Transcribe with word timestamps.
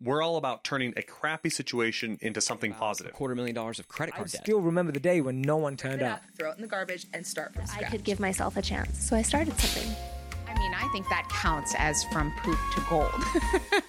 We're 0.00 0.22
all 0.22 0.36
about 0.36 0.62
turning 0.62 0.94
a 0.96 1.02
crappy 1.02 1.50
situation 1.50 2.18
into 2.20 2.40
something 2.40 2.72
positive. 2.72 3.12
A 3.12 3.16
quarter 3.16 3.34
million 3.34 3.54
dollars 3.54 3.80
of 3.80 3.88
credit 3.88 4.14
I 4.14 4.18
card 4.18 4.30
debt. 4.30 4.42
still 4.42 4.60
remember 4.60 4.92
the 4.92 5.00
day 5.00 5.20
when 5.20 5.42
no 5.42 5.56
one 5.56 5.76
turned 5.76 6.02
up. 6.02 6.18
up, 6.18 6.22
throw 6.38 6.52
it 6.52 6.56
in 6.56 6.62
the 6.62 6.68
garbage, 6.68 7.06
and 7.12 7.26
start 7.26 7.52
from 7.52 7.66
scratch. 7.66 7.84
I 7.84 7.90
could 7.90 8.04
give 8.04 8.20
myself 8.20 8.56
a 8.56 8.62
chance, 8.62 8.96
so 9.08 9.16
I 9.16 9.22
started 9.22 9.58
something. 9.58 9.92
I 10.46 10.56
mean, 10.56 10.72
I 10.72 10.88
think 10.92 11.08
that 11.08 11.28
counts 11.30 11.74
as 11.76 12.04
from 12.12 12.32
poop 12.42 12.58
to 12.76 12.80
gold. 12.88 13.82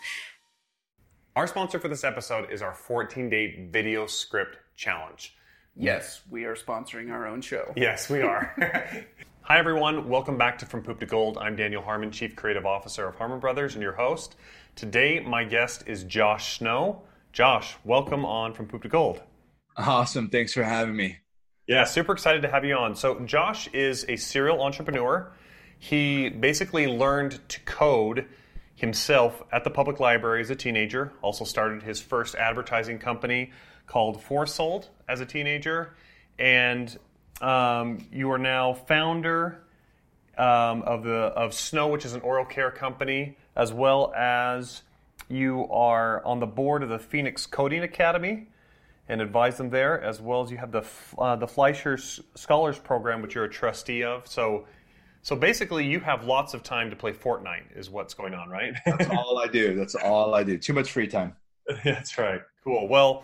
Our 1.35 1.45
sponsor 1.45 1.79
for 1.79 1.89
this 1.89 2.04
episode 2.04 2.52
is 2.52 2.64
our 2.64 2.73
14 2.73 3.30
day 3.30 3.70
video 3.71 4.07
script 4.07 4.57
challenge. 4.76 5.36
Yes, 5.76 6.21
we 6.30 6.46
are 6.46 6.55
sponsoring 6.55 7.12
our 7.12 7.28
own 7.28 7.41
show. 7.41 7.71
Yes, 7.76 8.10
we 8.10 8.21
are. 8.23 8.55
Hi, 9.41 9.57
everyone. 9.60 10.10
Welcome 10.10 10.38
back 10.38 10.57
to 10.60 10.66
From 10.66 10.82
Poop 10.84 11.00
to 11.00 11.05
Gold. 11.05 11.38
I'm 11.38 11.55
Daniel 11.55 11.82
Harmon, 11.84 12.12
Chief 12.12 12.36
Creative 12.36 12.66
Officer 12.66 13.07
of 13.07 13.16
Harmon 13.16 13.39
Brothers, 13.39 13.76
and 13.76 13.82
your 13.84 13.94
host. 13.94 14.36
Today, 14.80 15.20
my 15.20 15.43
guest 15.43 15.84
is 15.88 16.05
Josh 16.05 16.59
Snow. 16.59 17.02
Josh, 17.34 17.75
welcome 17.84 18.23
on 18.23 18.53
From 18.53 18.66
Poop 18.66 18.84
to 18.84 18.88
Gold. 18.88 19.22
Awesome. 19.76 20.30
Thanks 20.30 20.53
for 20.53 20.63
having 20.63 20.95
me. 20.95 21.17
Yeah, 21.67 21.84
super 21.84 22.13
excited 22.13 22.44
to 22.44 22.48
have 22.48 22.63
you 22.63 22.76
on. 22.76 22.95
So, 22.95 23.20
Josh 23.26 23.67
is 23.73 24.05
a 24.08 24.16
serial 24.16 24.62
entrepreneur. 24.62 25.34
He 25.80 26.30
basically 26.30 26.88
learned 26.88 27.41
to 27.50 27.59
code 27.66 28.26
himself 28.73 29.44
at 29.52 29.66
the 29.66 29.70
public 29.70 30.00
library 30.00 30.39
as 30.39 30.50
a 30.50 30.55
teenager. 30.55 31.11
Also, 31.22 31.44
started 31.44 31.84
his 31.84 32.00
first 32.00 32.36
advertising 32.36 33.00
company 33.00 33.52
called 33.86 34.23
Forsold 34.23 34.88
as 35.09 35.20
a 35.20 35.25
teenager. 35.25 35.94
And 36.39 36.98
um, 37.41 38.08
you 38.14 38.31
are 38.31 38.38
now 38.38 38.75
founder 38.75 39.61
um, 40.39 40.81
of 40.84 41.03
the 41.03 41.11
of 41.11 41.53
Snow, 41.53 41.89
which 41.89 42.05
is 42.05 42.13
an 42.13 42.21
oral 42.21 42.45
care 42.45 42.71
company, 42.71 43.38
as 43.55 43.73
well 43.73 44.13
as 44.16 44.81
you 45.27 45.67
are 45.70 46.25
on 46.25 46.39
the 46.39 46.47
board 46.47 46.81
of 46.81 46.89
the 46.89 46.97
Phoenix 46.97 47.45
Coding 47.45 47.84
Academy 47.84 48.47
and 49.09 49.21
advise 49.21 49.57
them 49.57 49.70
there, 49.70 50.02
as 50.02 50.22
well 50.22 50.41
as 50.41 50.49
you 50.49 50.58
have 50.58 50.72
the 50.72 50.83
uh, 51.17 51.36
the 51.36 51.47
Fleischer 51.47 51.97
Scholars 51.97 52.80
Program, 52.80 53.22
which 53.22 53.36
you're 53.36 53.44
a 53.44 53.49
trustee 53.49 54.03
of. 54.03 54.27
So, 54.27 54.66
so 55.23 55.36
basically, 55.36 55.86
you 55.86 55.99
have 55.99 56.23
lots 56.23 56.53
of 56.53 56.64
time 56.64 56.89
to 56.89 56.95
play 56.95 57.11
Fortnite, 57.11 57.75
is 57.75 57.89
what's 57.89 58.14
going 58.14 58.33
on, 58.33 58.49
right? 58.49 58.73
That's 58.86 59.09
all 59.09 59.39
I 59.39 59.47
do. 59.47 59.75
That's 59.75 59.95
all 59.95 60.33
I 60.33 60.44
do. 60.44 60.58
Too 60.58 60.73
much 60.73 60.92
free 60.92 61.08
time. 61.08 61.36
That's 61.83 62.17
right. 62.17 62.42
Cool. 62.64 62.88
Well, 62.88 63.23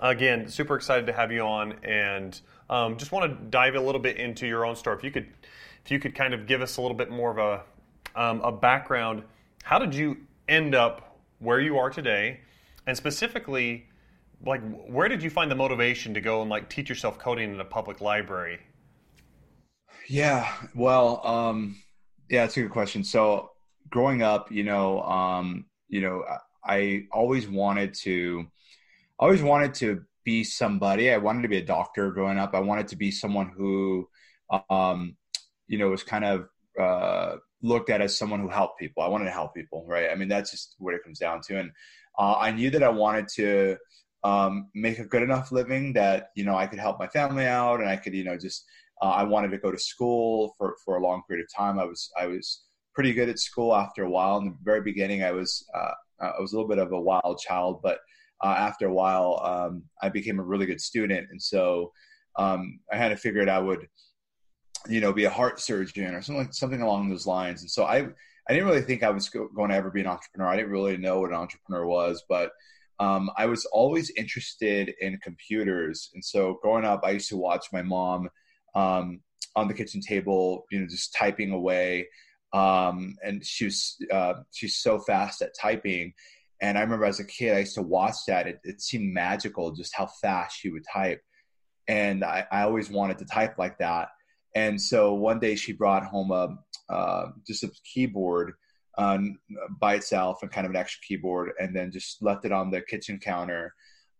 again, 0.00 0.48
super 0.48 0.74
excited 0.74 1.06
to 1.06 1.12
have 1.12 1.30
you 1.30 1.42
on, 1.42 1.74
and 1.84 2.40
um, 2.68 2.96
just 2.96 3.12
want 3.12 3.30
to 3.30 3.44
dive 3.46 3.74
a 3.76 3.80
little 3.80 4.00
bit 4.00 4.16
into 4.16 4.46
your 4.46 4.66
own 4.66 4.74
story. 4.74 4.96
If 4.96 5.04
you 5.04 5.10
could, 5.10 5.26
if 5.86 5.92
you 5.92 6.00
could 6.00 6.16
kind 6.16 6.34
of 6.34 6.48
give 6.48 6.62
us 6.62 6.78
a 6.78 6.82
little 6.82 6.96
bit 6.96 7.12
more 7.12 7.30
of 7.30 7.38
a 7.38 7.62
um, 8.20 8.40
a 8.40 8.50
background. 8.50 9.22
How 9.62 9.78
did 9.78 9.94
you 9.94 10.16
end 10.48 10.74
up 10.74 11.20
where 11.38 11.60
you 11.60 11.78
are 11.78 11.90
today, 11.90 12.40
and 12.88 12.96
specifically, 12.96 13.86
like, 14.44 14.60
where 14.88 15.08
did 15.08 15.22
you 15.22 15.30
find 15.30 15.48
the 15.48 15.54
motivation 15.54 16.12
to 16.14 16.20
go 16.20 16.40
and 16.40 16.50
like 16.50 16.68
teach 16.68 16.88
yourself 16.88 17.20
coding 17.20 17.54
in 17.54 17.60
a 17.60 17.64
public 17.64 18.00
library? 18.00 18.58
Yeah. 20.08 20.52
Well, 20.74 21.24
um, 21.24 21.76
yeah, 22.28 22.44
it's 22.44 22.56
a 22.56 22.62
good 22.62 22.72
question. 22.72 23.04
So, 23.04 23.52
growing 23.88 24.22
up, 24.22 24.50
you 24.50 24.64
know, 24.64 25.02
um, 25.02 25.66
you 25.88 26.00
know, 26.00 26.24
I, 26.64 26.74
I 26.74 27.06
always 27.12 27.46
wanted 27.46 27.94
to, 28.02 28.44
always 29.20 29.42
wanted 29.42 29.72
to 29.74 30.02
be 30.24 30.42
somebody. 30.42 31.12
I 31.12 31.18
wanted 31.18 31.42
to 31.42 31.48
be 31.48 31.58
a 31.58 31.64
doctor 31.64 32.10
growing 32.10 32.38
up. 32.38 32.54
I 32.54 32.60
wanted 32.60 32.88
to 32.88 32.96
be 32.96 33.12
someone 33.12 33.52
who, 33.56 34.08
um, 34.68 35.16
you 35.68 35.78
know, 35.78 35.88
was 35.88 36.02
kind 36.02 36.24
of 36.24 36.48
uh, 36.80 37.36
looked 37.62 37.90
at 37.90 38.00
as 38.00 38.16
someone 38.16 38.40
who 38.40 38.48
helped 38.48 38.78
people. 38.78 39.02
I 39.02 39.08
wanted 39.08 39.26
to 39.26 39.30
help 39.30 39.54
people, 39.54 39.84
right? 39.88 40.10
I 40.10 40.14
mean, 40.14 40.28
that's 40.28 40.50
just 40.50 40.76
what 40.78 40.94
it 40.94 41.02
comes 41.04 41.18
down 41.18 41.40
to. 41.42 41.58
And 41.58 41.70
uh, 42.18 42.36
I 42.38 42.50
knew 42.52 42.70
that 42.70 42.82
I 42.82 42.88
wanted 42.88 43.28
to 43.36 43.76
um, 44.24 44.68
make 44.74 44.98
a 44.98 45.04
good 45.04 45.22
enough 45.22 45.52
living 45.52 45.92
that 45.92 46.30
you 46.34 46.44
know 46.44 46.56
I 46.56 46.66
could 46.66 46.78
help 46.78 46.98
my 46.98 47.06
family 47.06 47.46
out, 47.46 47.80
and 47.80 47.88
I 47.88 47.96
could, 47.96 48.14
you 48.14 48.24
know, 48.24 48.36
just 48.36 48.64
uh, 49.02 49.10
I 49.10 49.22
wanted 49.22 49.50
to 49.52 49.58
go 49.58 49.70
to 49.70 49.78
school 49.78 50.54
for 50.58 50.76
for 50.84 50.96
a 50.96 51.02
long 51.02 51.22
period 51.28 51.44
of 51.44 51.54
time. 51.54 51.78
I 51.78 51.84
was 51.84 52.10
I 52.18 52.26
was 52.26 52.64
pretty 52.94 53.12
good 53.12 53.28
at 53.28 53.38
school 53.38 53.74
after 53.74 54.02
a 54.02 54.10
while. 54.10 54.38
In 54.38 54.46
the 54.46 54.56
very 54.62 54.80
beginning, 54.80 55.22
I 55.22 55.32
was 55.32 55.64
uh, 55.74 55.92
I 56.20 56.40
was 56.40 56.52
a 56.52 56.56
little 56.56 56.68
bit 56.68 56.78
of 56.78 56.92
a 56.92 57.00
wild 57.00 57.38
child, 57.38 57.80
but 57.82 57.98
uh, 58.42 58.54
after 58.58 58.86
a 58.86 58.92
while, 58.92 59.40
um, 59.44 59.84
I 60.02 60.08
became 60.08 60.38
a 60.38 60.44
really 60.44 60.66
good 60.66 60.80
student, 60.80 61.28
and 61.30 61.40
so 61.40 61.92
um, 62.36 62.80
I 62.92 62.96
had 62.96 63.10
to 63.10 63.16
figure 63.16 63.42
it. 63.42 63.48
I 63.48 63.58
would, 63.58 63.86
you 64.88 65.00
know, 65.00 65.12
be 65.12 65.24
a 65.24 65.30
heart 65.30 65.60
surgeon 65.60 66.14
or 66.14 66.22
something 66.22 66.52
something 66.52 66.82
along 66.82 67.08
those 67.08 67.26
lines. 67.26 67.62
And 67.62 67.70
so 67.70 67.84
I 67.84 68.08
I 68.48 68.52
didn't 68.52 68.68
really 68.68 68.82
think 68.82 69.02
I 69.02 69.10
was 69.10 69.28
go- 69.28 69.48
going 69.48 69.70
to 69.70 69.76
ever 69.76 69.90
be 69.90 70.00
an 70.00 70.06
entrepreneur. 70.06 70.48
I 70.48 70.56
didn't 70.56 70.70
really 70.70 70.96
know 70.96 71.20
what 71.20 71.30
an 71.30 71.36
entrepreneur 71.36 71.86
was, 71.86 72.24
but 72.28 72.52
um, 72.98 73.30
I 73.36 73.46
was 73.46 73.64
always 73.66 74.10
interested 74.16 74.94
in 75.00 75.18
computers. 75.18 76.10
And 76.14 76.24
so 76.24 76.58
growing 76.62 76.84
up, 76.84 77.00
I 77.04 77.10
used 77.10 77.28
to 77.30 77.36
watch 77.36 77.66
my 77.72 77.82
mom 77.82 78.30
um, 78.74 79.20
on 79.54 79.68
the 79.68 79.74
kitchen 79.74 80.00
table, 80.00 80.64
you 80.70 80.80
know, 80.80 80.86
just 80.86 81.14
typing 81.14 81.50
away. 81.50 82.08
Um, 82.52 83.16
and 83.22 83.44
she 83.44 83.64
was 83.66 83.96
uh, 84.12 84.34
she's 84.52 84.76
so 84.76 84.98
fast 84.98 85.42
at 85.42 85.54
typing. 85.60 86.14
And 86.62 86.78
I 86.78 86.80
remember 86.82 87.04
as 87.04 87.20
a 87.20 87.24
kid, 87.24 87.54
I 87.54 87.60
used 87.60 87.74
to 87.74 87.82
watch 87.82 88.16
that. 88.28 88.46
It, 88.46 88.60
it 88.64 88.80
seemed 88.80 89.12
magical 89.12 89.72
just 89.72 89.94
how 89.94 90.06
fast 90.06 90.56
she 90.58 90.70
would 90.70 90.84
type. 90.90 91.20
And 91.88 92.24
I, 92.24 92.46
I 92.50 92.62
always 92.62 92.90
wanted 92.90 93.18
to 93.18 93.26
type 93.26 93.58
like 93.58 93.78
that. 93.78 94.08
And 94.56 94.80
so 94.80 95.12
one 95.12 95.38
day 95.38 95.54
she 95.54 95.72
brought 95.74 96.06
home 96.06 96.30
a 96.30 96.56
uh, 96.88 97.26
just 97.46 97.62
a 97.62 97.70
keyboard 97.84 98.54
um, 98.96 99.38
by 99.78 99.96
itself 99.96 100.38
and 100.40 100.50
kind 100.50 100.64
of 100.64 100.70
an 100.70 100.76
extra 100.76 101.02
keyboard, 101.06 101.50
and 101.60 101.76
then 101.76 101.92
just 101.92 102.22
left 102.22 102.46
it 102.46 102.52
on 102.52 102.70
the 102.70 102.80
kitchen 102.80 103.18
counter. 103.18 103.74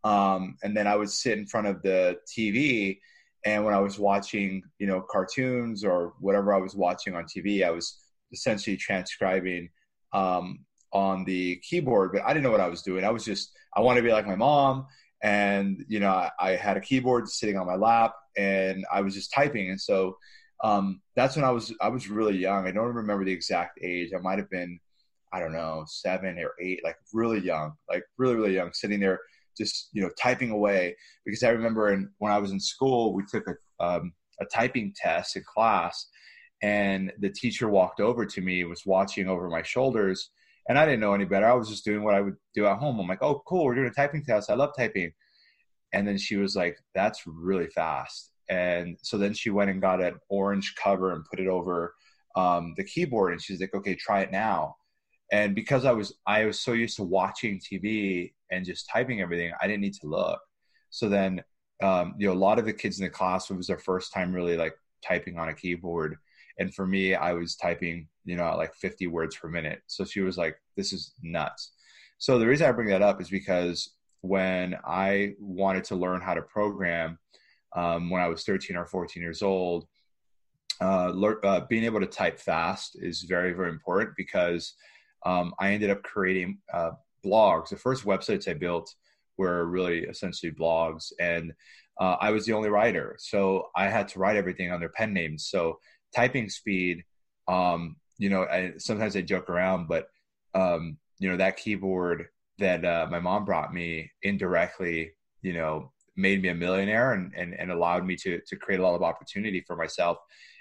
Um, 0.05 0.59
and 0.63 0.77
then 0.77 0.87
I 0.87 0.95
would 0.95 1.09
sit 1.11 1.39
in 1.39 1.47
front 1.47 1.69
of 1.69 1.81
the 1.81 2.19
TV, 2.29 2.99
and 3.47 3.65
when 3.65 3.73
I 3.73 3.81
was 3.81 3.99
watching, 3.99 4.63
you 4.79 4.87
know, 4.87 5.01
cartoons 5.01 5.83
or 5.83 6.13
whatever 6.21 6.55
I 6.55 6.59
was 6.59 6.77
watching 6.77 7.15
on 7.15 7.25
TV, 7.25 7.65
I 7.65 7.71
was 7.71 7.99
essentially 8.31 8.77
transcribing 8.77 9.71
um, 10.13 10.67
on 10.93 11.25
the 11.25 11.57
keyboard, 11.67 12.13
but 12.13 12.23
I 12.27 12.35
didn't 12.35 12.43
know 12.43 12.51
what 12.51 12.61
I 12.61 12.69
was 12.69 12.83
doing. 12.83 13.05
I 13.05 13.11
was 13.11 13.25
just 13.25 13.53
I 13.75 13.81
wanted 13.81 14.01
to 14.03 14.07
be 14.07 14.13
like 14.13 14.27
my 14.27 14.37
mom, 14.37 14.87
and 15.23 15.85
you 15.89 16.01
know, 16.01 16.11
I, 16.11 16.31
I 16.39 16.51
had 16.57 16.77
a 16.77 16.81
keyboard 16.81 17.29
sitting 17.29 17.57
on 17.57 17.67
my 17.67 17.77
lap, 17.77 18.15
and 18.37 18.85
I 18.93 19.01
was 19.01 19.15
just 19.15 19.33
typing, 19.33 19.71
and 19.71 19.81
so 19.81 20.17
um, 20.63 21.01
that's 21.15 21.37
when 21.37 21.45
I 21.45 21.51
was 21.51 21.75
I 21.81 21.89
was 21.89 22.09
really 22.09 22.37
young. 22.37 22.67
I 22.67 22.73
don't 22.73 22.95
remember 22.95 23.25
the 23.25 23.33
exact 23.33 23.79
age. 23.83 24.13
I 24.15 24.21
might 24.21 24.39
have 24.39 24.51
been 24.51 24.79
I 25.33 25.41
don't 25.41 25.53
know 25.53 25.85
seven 25.87 26.39
or 26.39 26.53
eight, 26.61 26.81
like 26.85 26.97
really 27.13 27.41
young, 27.41 27.73
like 27.91 28.05
really 28.19 28.37
really 28.37 28.55
young, 28.55 28.73
sitting 28.73 29.01
there 29.01 29.21
just 29.57 29.89
you 29.93 30.03
know 30.03 30.11
typing 30.21 30.51
away. 30.51 30.97
Because 31.25 31.43
I 31.43 31.51
remember 31.51 31.93
in, 31.93 32.11
when 32.19 32.33
I 32.33 32.39
was 32.39 32.53
in 32.53 32.61
school, 32.61 33.13
we 33.13 33.25
took 33.31 33.47
a 33.47 33.85
um, 33.85 34.13
a 34.41 34.45
typing 34.47 34.95
test 34.97 35.37
in 35.37 35.43
class, 35.43 36.09
and 36.63 37.13
the 37.21 37.31
teacher 37.31 37.69
walked 37.69 38.01
over 38.01 38.25
to 38.25 38.41
me, 38.41 38.65
was 38.65 38.87
watching 38.87 39.29
over 39.29 39.49
my 39.49 39.63
shoulders, 39.63 40.31
and 40.69 40.79
I 40.79 40.85
didn't 40.85 41.01
know 41.01 41.15
any 41.15 41.25
better. 41.25 41.47
I 41.47 41.55
was 41.55 41.69
just 41.69 41.85
doing 41.85 42.03
what 42.03 42.15
I 42.15 42.21
would 42.21 42.37
do 42.55 42.67
at 42.67 42.79
home. 42.79 42.99
I'm 42.99 43.09
like, 43.09 43.23
oh 43.23 43.43
cool, 43.47 43.65
we're 43.65 43.75
doing 43.75 43.89
a 43.89 43.91
typing 43.91 44.25
test. 44.25 44.51
I 44.51 44.55
love 44.55 44.73
typing. 44.77 45.13
And 45.93 46.07
then 46.07 46.19
she 46.19 46.37
was 46.37 46.57
like, 46.57 46.79
that's 46.95 47.23
really 47.27 47.69
fast 47.69 48.33
and 48.49 48.97
so 49.03 49.19
then 49.19 49.35
she 49.35 49.51
went 49.51 49.71
and 49.71 49.81
got 49.81 50.01
an 50.01 50.15
orange 50.29 50.75
cover 50.77 51.13
and 51.13 51.25
put 51.25 51.41
it 51.41 51.49
over 51.49 51.95
um, 52.37 52.75
the 52.77 52.85
keyboard 52.85 53.33
and 53.33 53.43
she's 53.43 53.61
like 53.61 53.75
okay 53.75 53.95
try 53.95 54.21
it 54.21 54.31
now 54.31 54.77
and 55.33 55.55
because 55.55 55.85
i 55.85 55.93
was 55.93 56.15
i 56.27 56.45
was 56.45 56.61
so 56.61 56.73
used 56.73 56.97
to 56.97 57.03
watching 57.03 57.61
tv 57.61 58.33
and 58.51 58.65
just 58.65 58.89
typing 58.93 59.21
everything 59.21 59.53
i 59.61 59.67
didn't 59.67 59.81
need 59.81 59.95
to 59.95 60.07
look 60.07 60.39
so 60.91 61.09
then 61.09 61.43
um, 61.83 62.15
you 62.19 62.27
know 62.27 62.33
a 62.33 62.35
lot 62.35 62.59
of 62.59 62.65
the 62.65 62.73
kids 62.73 62.99
in 62.99 63.05
the 63.05 63.11
class 63.11 63.51
it 63.51 63.57
was 63.57 63.67
their 63.67 63.79
first 63.79 64.13
time 64.13 64.33
really 64.33 64.57
like 64.57 64.75
typing 65.05 65.39
on 65.39 65.49
a 65.49 65.55
keyboard 65.55 66.17
and 66.59 66.75
for 66.75 66.87
me 66.87 67.15
i 67.15 67.33
was 67.33 67.57
typing 67.57 68.07
you 68.27 68.37
know 68.37 68.55
like 68.57 68.75
50 68.75 69.07
words 69.07 69.37
per 69.37 69.49
minute 69.49 69.81
so 69.87 70.05
she 70.05 70.21
was 70.21 70.37
like 70.37 70.57
this 70.77 70.93
is 70.93 71.15
nuts 71.23 71.73
so 72.19 72.39
the 72.39 72.47
reason 72.47 72.69
i 72.69 72.73
bring 72.73 72.89
that 72.89 73.03
up 73.03 73.21
is 73.21 73.31
because 73.31 73.95
when 74.21 74.77
i 74.85 75.33
wanted 75.41 75.85
to 75.85 75.97
learn 75.97 76.21
how 76.21 76.35
to 76.35 76.43
program 76.43 77.19
um, 77.77 78.11
when 78.11 78.23
I 78.23 78.29
was 78.29 78.43
13 78.43 78.77
or 78.77 78.87
14 78.87 79.23
years 79.23 79.43
old. 79.43 79.87
Uh, 80.81 81.13
le- 81.15 81.41
uh, 81.41 81.61
being 81.69 81.85
able 81.85 82.01
to 82.01 82.07
type 82.07 82.39
fast 82.39 82.97
is 83.01 83.23
very, 83.23 83.53
very 83.53 83.71
important 83.71 84.11
because 84.17 84.75
um, 85.25 85.55
I 85.61 85.73
ended 85.73 85.91
up 85.91 86.03
creating 86.03 86.59
uh, 86.73 86.93
blogs. 87.25 87.69
The 87.69 87.77
first 87.77 88.05
websites 88.05 88.49
I 88.49 88.55
built 88.55 88.95
were 89.39 89.67
really 89.67 90.01
essentially 90.05 90.53
blogs, 90.53 91.13
and 91.21 91.53
uh, 92.01 92.17
I 92.21 92.31
was 92.31 92.45
the 92.45 92.53
only 92.53 92.69
writer. 92.69 93.17
So 93.19 93.69
I 93.75 93.89
had 93.89 94.09
to 94.09 94.19
write 94.19 94.37
everything 94.37 94.69
their 94.81 94.89
pen 94.91 95.13
names. 95.13 95.47
So 95.47 95.79
typing 96.15 96.49
speed, 96.51 97.05
um, 97.49 97.97
you 98.19 98.31
know, 98.31 98.45
I, 98.45 98.75
sometimes 98.79 99.17
I 99.17 99.23
joke 99.23 99.49
around, 99.51 99.89
but, 99.89 100.09
um, 100.55 100.99
you 101.19 101.31
know, 101.31 101.37
that 101.37 101.57
keyboard 101.57 102.27
that 102.59 102.85
uh, 102.85 103.07
my 103.11 103.21
mom 103.21 103.45
brought 103.45 103.75
me 103.75 104.11
indirectly, 104.23 105.13
you 105.43 105.53
know, 105.53 105.93
made 106.17 106.43
me 106.43 106.49
a 106.49 106.55
millionaire 106.55 107.13
and, 107.13 107.33
and, 107.37 107.55
and 107.55 107.71
allowed 107.71 108.07
me 108.07 108.17
to, 108.17 108.41
to 108.47 108.57
create 108.57 108.81
a 108.81 108.83
lot 108.83 108.95
of 108.95 109.03
opportunity 109.03 109.63
for 109.67 109.77
myself. 109.77 110.17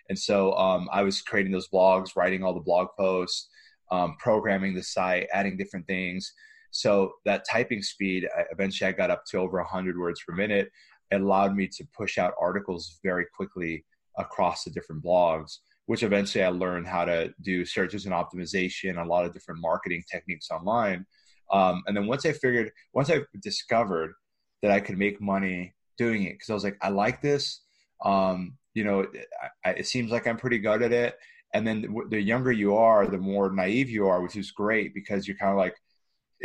And 0.09 0.19
so 0.19 0.53
um, 0.53 0.89
I 0.91 1.01
was 1.01 1.21
creating 1.21 1.51
those 1.51 1.69
blogs, 1.69 2.15
writing 2.15 2.43
all 2.43 2.53
the 2.53 2.59
blog 2.59 2.89
posts, 2.97 3.49
um, 3.91 4.15
programming 4.19 4.75
the 4.75 4.83
site, 4.83 5.27
adding 5.33 5.57
different 5.57 5.87
things. 5.87 6.33
So 6.71 7.13
that 7.23 7.45
typing 7.49 7.81
speed, 7.81 8.27
eventually 8.51 8.89
I 8.89 8.91
got 8.91 9.11
up 9.11 9.23
to 9.31 9.37
over 9.37 9.57
100 9.59 9.97
words 9.97 10.21
per 10.27 10.35
minute. 10.35 10.69
It 11.11 11.21
allowed 11.21 11.55
me 11.55 11.67
to 11.69 11.87
push 11.95 12.17
out 12.17 12.33
articles 12.39 12.99
very 13.03 13.25
quickly 13.33 13.85
across 14.17 14.63
the 14.63 14.71
different 14.71 15.03
blogs, 15.03 15.59
which 15.85 16.03
eventually 16.03 16.43
I 16.43 16.49
learned 16.49 16.87
how 16.87 17.05
to 17.05 17.33
do 17.41 17.65
searches 17.65 18.05
and 18.05 18.13
optimization, 18.13 19.01
a 19.01 19.07
lot 19.07 19.25
of 19.25 19.33
different 19.33 19.61
marketing 19.61 20.03
techniques 20.09 20.49
online. 20.51 21.05
Um, 21.51 21.83
and 21.87 21.95
then 21.95 22.07
once 22.07 22.25
I 22.25 22.31
figured, 22.31 22.71
once 22.93 23.09
I 23.09 23.21
discovered 23.41 24.13
that 24.61 24.71
I 24.71 24.79
could 24.79 24.97
make 24.97 25.21
money 25.21 25.75
doing 25.97 26.23
it, 26.23 26.33
because 26.33 26.49
I 26.49 26.53
was 26.53 26.63
like, 26.63 26.77
I 26.81 26.89
like 26.89 27.21
this. 27.21 27.61
Um, 28.03 28.57
you 28.73 28.83
know, 28.83 29.05
I, 29.63 29.71
it 29.71 29.87
seems 29.87 30.11
like 30.11 30.27
I'm 30.27 30.37
pretty 30.37 30.59
good 30.59 30.81
at 30.81 30.91
it. 30.91 31.15
And 31.53 31.65
then 31.65 31.95
the 32.09 32.19
younger 32.19 32.51
you 32.51 32.75
are, 32.75 33.07
the 33.07 33.17
more 33.17 33.51
naive 33.51 33.89
you 33.89 34.07
are, 34.07 34.21
which 34.21 34.35
is 34.35 34.51
great 34.51 34.93
because 34.93 35.27
you're 35.27 35.37
kind 35.37 35.51
of 35.51 35.57
like, 35.57 35.75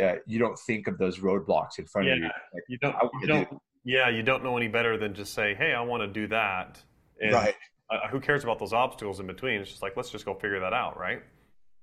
uh, 0.01 0.19
you 0.25 0.39
don't 0.39 0.57
think 0.57 0.87
of 0.87 0.97
those 0.97 1.19
roadblocks 1.19 1.79
in 1.79 1.85
front 1.85 2.07
yeah, 2.07 2.13
of 2.13 2.19
you. 2.19 2.25
Like, 2.25 2.63
you 2.69 2.77
don't, 2.77 2.95
you 3.21 3.27
don't 3.27 3.49
do 3.49 3.59
yeah, 3.83 4.09
you 4.09 4.23
don't 4.23 4.43
know 4.43 4.57
any 4.57 4.67
better 4.67 4.97
than 4.97 5.13
just 5.13 5.33
say, 5.33 5.55
"Hey, 5.55 5.73
I 5.73 5.81
want 5.81 6.01
to 6.01 6.07
do 6.07 6.27
that." 6.27 6.81
And 7.19 7.33
right. 7.33 7.55
Uh, 7.91 8.07
who 8.07 8.21
cares 8.21 8.43
about 8.43 8.57
those 8.57 8.71
obstacles 8.71 9.19
in 9.19 9.27
between? 9.27 9.59
It's 9.59 9.69
just 9.69 9.81
like 9.81 9.97
let's 9.97 10.09
just 10.09 10.25
go 10.25 10.33
figure 10.33 10.61
that 10.61 10.73
out, 10.73 10.97
right? 10.97 11.21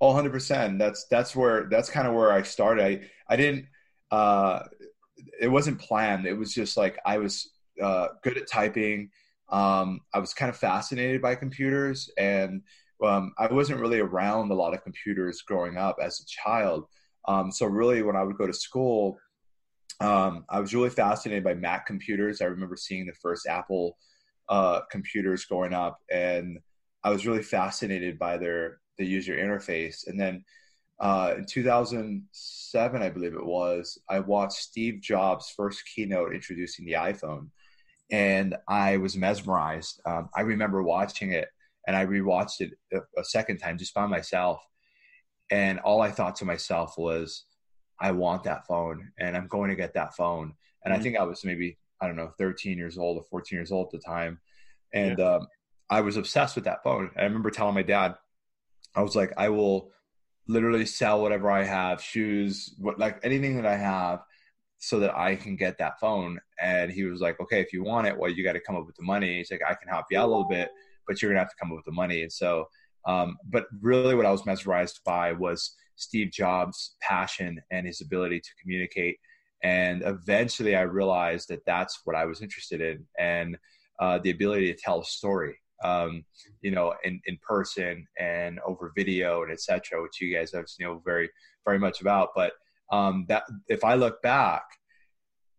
Oh, 0.00 0.08
100 0.08 0.32
percent. 0.32 0.78
That's 0.78 1.06
that's 1.10 1.36
where 1.36 1.68
that's 1.70 1.90
kind 1.90 2.08
of 2.08 2.14
where 2.14 2.32
I 2.32 2.42
started. 2.42 2.84
I 2.84 3.32
I 3.32 3.36
didn't. 3.36 3.66
Uh, 4.10 4.60
it 5.40 5.48
wasn't 5.48 5.80
planned. 5.80 6.26
It 6.26 6.32
was 6.32 6.54
just 6.54 6.76
like 6.76 6.98
I 7.04 7.18
was 7.18 7.50
uh, 7.82 8.08
good 8.22 8.38
at 8.38 8.48
typing. 8.48 9.10
Um, 9.50 10.00
I 10.14 10.18
was 10.18 10.34
kind 10.34 10.48
of 10.48 10.56
fascinated 10.56 11.20
by 11.20 11.34
computers, 11.34 12.10
and 12.16 12.62
um, 13.04 13.32
I 13.38 13.52
wasn't 13.52 13.80
really 13.80 14.00
around 14.00 14.50
a 14.50 14.54
lot 14.54 14.74
of 14.74 14.82
computers 14.82 15.42
growing 15.42 15.76
up 15.76 15.96
as 16.02 16.20
a 16.20 16.26
child. 16.26 16.86
Um, 17.26 17.52
so 17.52 17.66
really, 17.66 18.02
when 18.02 18.16
I 18.16 18.22
would 18.22 18.38
go 18.38 18.46
to 18.46 18.52
school, 18.52 19.18
um, 20.00 20.44
I 20.48 20.60
was 20.60 20.74
really 20.74 20.90
fascinated 20.90 21.44
by 21.44 21.54
Mac 21.54 21.86
computers. 21.86 22.40
I 22.40 22.46
remember 22.46 22.76
seeing 22.76 23.06
the 23.06 23.14
first 23.14 23.46
Apple 23.46 23.96
uh, 24.48 24.80
computers 24.90 25.44
growing 25.44 25.74
up, 25.74 25.98
and 26.10 26.58
I 27.04 27.10
was 27.10 27.26
really 27.26 27.42
fascinated 27.42 28.18
by 28.18 28.36
their 28.36 28.80
the 28.96 29.06
user 29.06 29.36
interface. 29.36 30.06
And 30.06 30.18
then 30.18 30.44
uh, 30.98 31.34
in 31.38 31.46
2007, 31.46 33.02
I 33.02 33.08
believe 33.08 33.34
it 33.34 33.46
was, 33.46 33.96
I 34.08 34.18
watched 34.18 34.56
Steve 34.56 35.00
Jobs' 35.00 35.52
first 35.56 35.84
keynote 35.94 36.34
introducing 36.34 36.84
the 36.84 36.94
iPhone, 36.94 37.50
and 38.10 38.56
I 38.68 38.96
was 38.96 39.16
mesmerized. 39.16 40.00
Um, 40.04 40.28
I 40.34 40.40
remember 40.40 40.82
watching 40.82 41.32
it, 41.32 41.48
and 41.86 41.96
I 41.96 42.06
rewatched 42.06 42.60
it 42.60 42.72
a, 42.92 43.20
a 43.20 43.24
second 43.24 43.58
time 43.58 43.78
just 43.78 43.94
by 43.94 44.06
myself, 44.06 44.60
and 45.50 45.78
all 45.80 46.02
I 46.02 46.10
thought 46.10 46.36
to 46.36 46.44
myself 46.44 46.98
was, 46.98 47.44
I 48.00 48.12
want 48.12 48.44
that 48.44 48.66
phone 48.66 49.10
and 49.18 49.36
I'm 49.36 49.48
going 49.48 49.70
to 49.70 49.76
get 49.76 49.94
that 49.94 50.14
phone. 50.14 50.54
And 50.84 50.92
mm-hmm. 50.92 51.00
I 51.00 51.02
think 51.02 51.16
I 51.16 51.24
was 51.24 51.44
maybe, 51.44 51.78
I 52.00 52.06
don't 52.06 52.16
know, 52.16 52.32
13 52.38 52.78
years 52.78 52.98
old 52.98 53.18
or 53.18 53.24
14 53.30 53.56
years 53.56 53.72
old 53.72 53.86
at 53.86 54.00
the 54.00 54.06
time. 54.06 54.40
And 54.94 55.18
yeah. 55.18 55.36
um, 55.36 55.46
I 55.90 56.00
was 56.00 56.16
obsessed 56.16 56.54
with 56.54 56.64
that 56.64 56.82
phone. 56.82 57.10
I 57.16 57.24
remember 57.24 57.50
telling 57.50 57.74
my 57.74 57.82
dad, 57.82 58.14
I 58.94 59.02
was 59.02 59.16
like, 59.16 59.32
I 59.36 59.48
will 59.48 59.90
literally 60.46 60.86
sell 60.86 61.20
whatever 61.20 61.50
I 61.50 61.64
have, 61.64 62.02
shoes, 62.02 62.74
what, 62.78 62.98
like 62.98 63.20
anything 63.22 63.56
that 63.56 63.66
I 63.66 63.76
have 63.76 64.20
so 64.78 65.00
that 65.00 65.16
I 65.16 65.36
can 65.36 65.56
get 65.56 65.78
that 65.78 66.00
phone. 66.00 66.38
And 66.60 66.90
he 66.90 67.04
was 67.04 67.20
like, 67.20 67.38
okay, 67.40 67.60
if 67.60 67.72
you 67.72 67.82
want 67.82 68.06
it, 68.06 68.16
well, 68.16 68.30
you 68.30 68.44
got 68.44 68.52
to 68.52 68.60
come 68.60 68.76
up 68.76 68.86
with 68.86 68.96
the 68.96 69.04
money. 69.04 69.38
He's 69.38 69.50
like, 69.50 69.60
I 69.66 69.74
can 69.74 69.88
help 69.88 70.06
you 70.10 70.18
out 70.18 70.26
a 70.26 70.30
little 70.30 70.48
bit, 70.48 70.70
but 71.06 71.20
you're 71.20 71.30
going 71.30 71.36
to 71.36 71.40
have 71.40 71.50
to 71.50 71.56
come 71.60 71.70
up 71.70 71.76
with 71.76 71.84
the 71.84 71.92
money. 71.92 72.22
And 72.22 72.32
so, 72.32 72.68
um, 73.06 73.36
but 73.48 73.66
really 73.80 74.14
what 74.14 74.26
I 74.26 74.30
was 74.30 74.46
mesmerized 74.46 75.00
by 75.04 75.32
was 75.32 75.74
Steve 75.96 76.30
Jobs' 76.30 76.96
passion 77.00 77.60
and 77.70 77.86
his 77.86 78.00
ability 78.00 78.40
to 78.40 78.50
communicate. 78.60 79.18
And 79.62 80.02
eventually, 80.04 80.76
I 80.76 80.82
realized 80.82 81.48
that 81.48 81.64
that's 81.66 82.00
what 82.04 82.16
I 82.16 82.24
was 82.24 82.42
interested 82.42 82.80
in, 82.80 83.04
and 83.18 83.58
uh, 84.00 84.18
the 84.18 84.30
ability 84.30 84.72
to 84.72 84.78
tell 84.80 85.00
a 85.00 85.04
story, 85.04 85.56
um, 85.82 86.24
you 86.60 86.70
know, 86.70 86.94
in, 87.04 87.20
in 87.26 87.38
person 87.46 88.06
and 88.18 88.60
over 88.66 88.92
video 88.94 89.42
and 89.42 89.52
etc., 89.52 90.02
which 90.02 90.20
you 90.20 90.34
guys 90.34 90.52
have 90.52 90.66
know 90.80 91.02
very 91.04 91.28
very 91.64 91.78
much 91.78 92.00
about. 92.00 92.30
But 92.34 92.52
um, 92.92 93.26
that 93.28 93.44
if 93.68 93.84
I 93.84 93.94
look 93.94 94.22
back, 94.22 94.62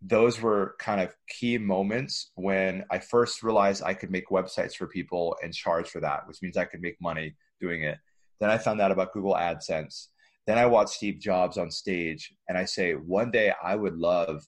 those 0.02 0.42
were 0.42 0.76
kind 0.80 1.02
of 1.02 1.14
key 1.28 1.58
moments 1.58 2.32
when 2.36 2.86
I 2.90 3.00
first 3.00 3.44
realized 3.44 3.84
I 3.84 3.94
could 3.94 4.12
make 4.12 4.30
websites 4.30 4.76
for 4.76 4.88
people 4.88 5.36
and 5.44 5.54
charge 5.54 5.90
for 5.90 6.00
that, 6.00 6.26
which 6.28 6.42
means 6.42 6.56
I 6.56 6.66
could 6.66 6.82
make 6.82 6.96
money 7.02 7.36
doing 7.60 7.84
it. 7.84 7.98
Then 8.40 8.50
I 8.50 8.58
found 8.58 8.80
out 8.80 8.92
about 8.92 9.12
Google 9.14 9.34
AdSense. 9.34 10.08
Then 10.50 10.58
I 10.58 10.66
watch 10.66 10.90
Steve 10.90 11.20
Jobs 11.20 11.60
on 11.60 11.70
stage 11.70 12.34
and 12.48 12.58
I 12.58 12.66
say, 12.66 12.94
one 12.94 13.30
day 13.30 13.54
I 13.64 13.76
would 13.76 13.96
love 13.98 14.44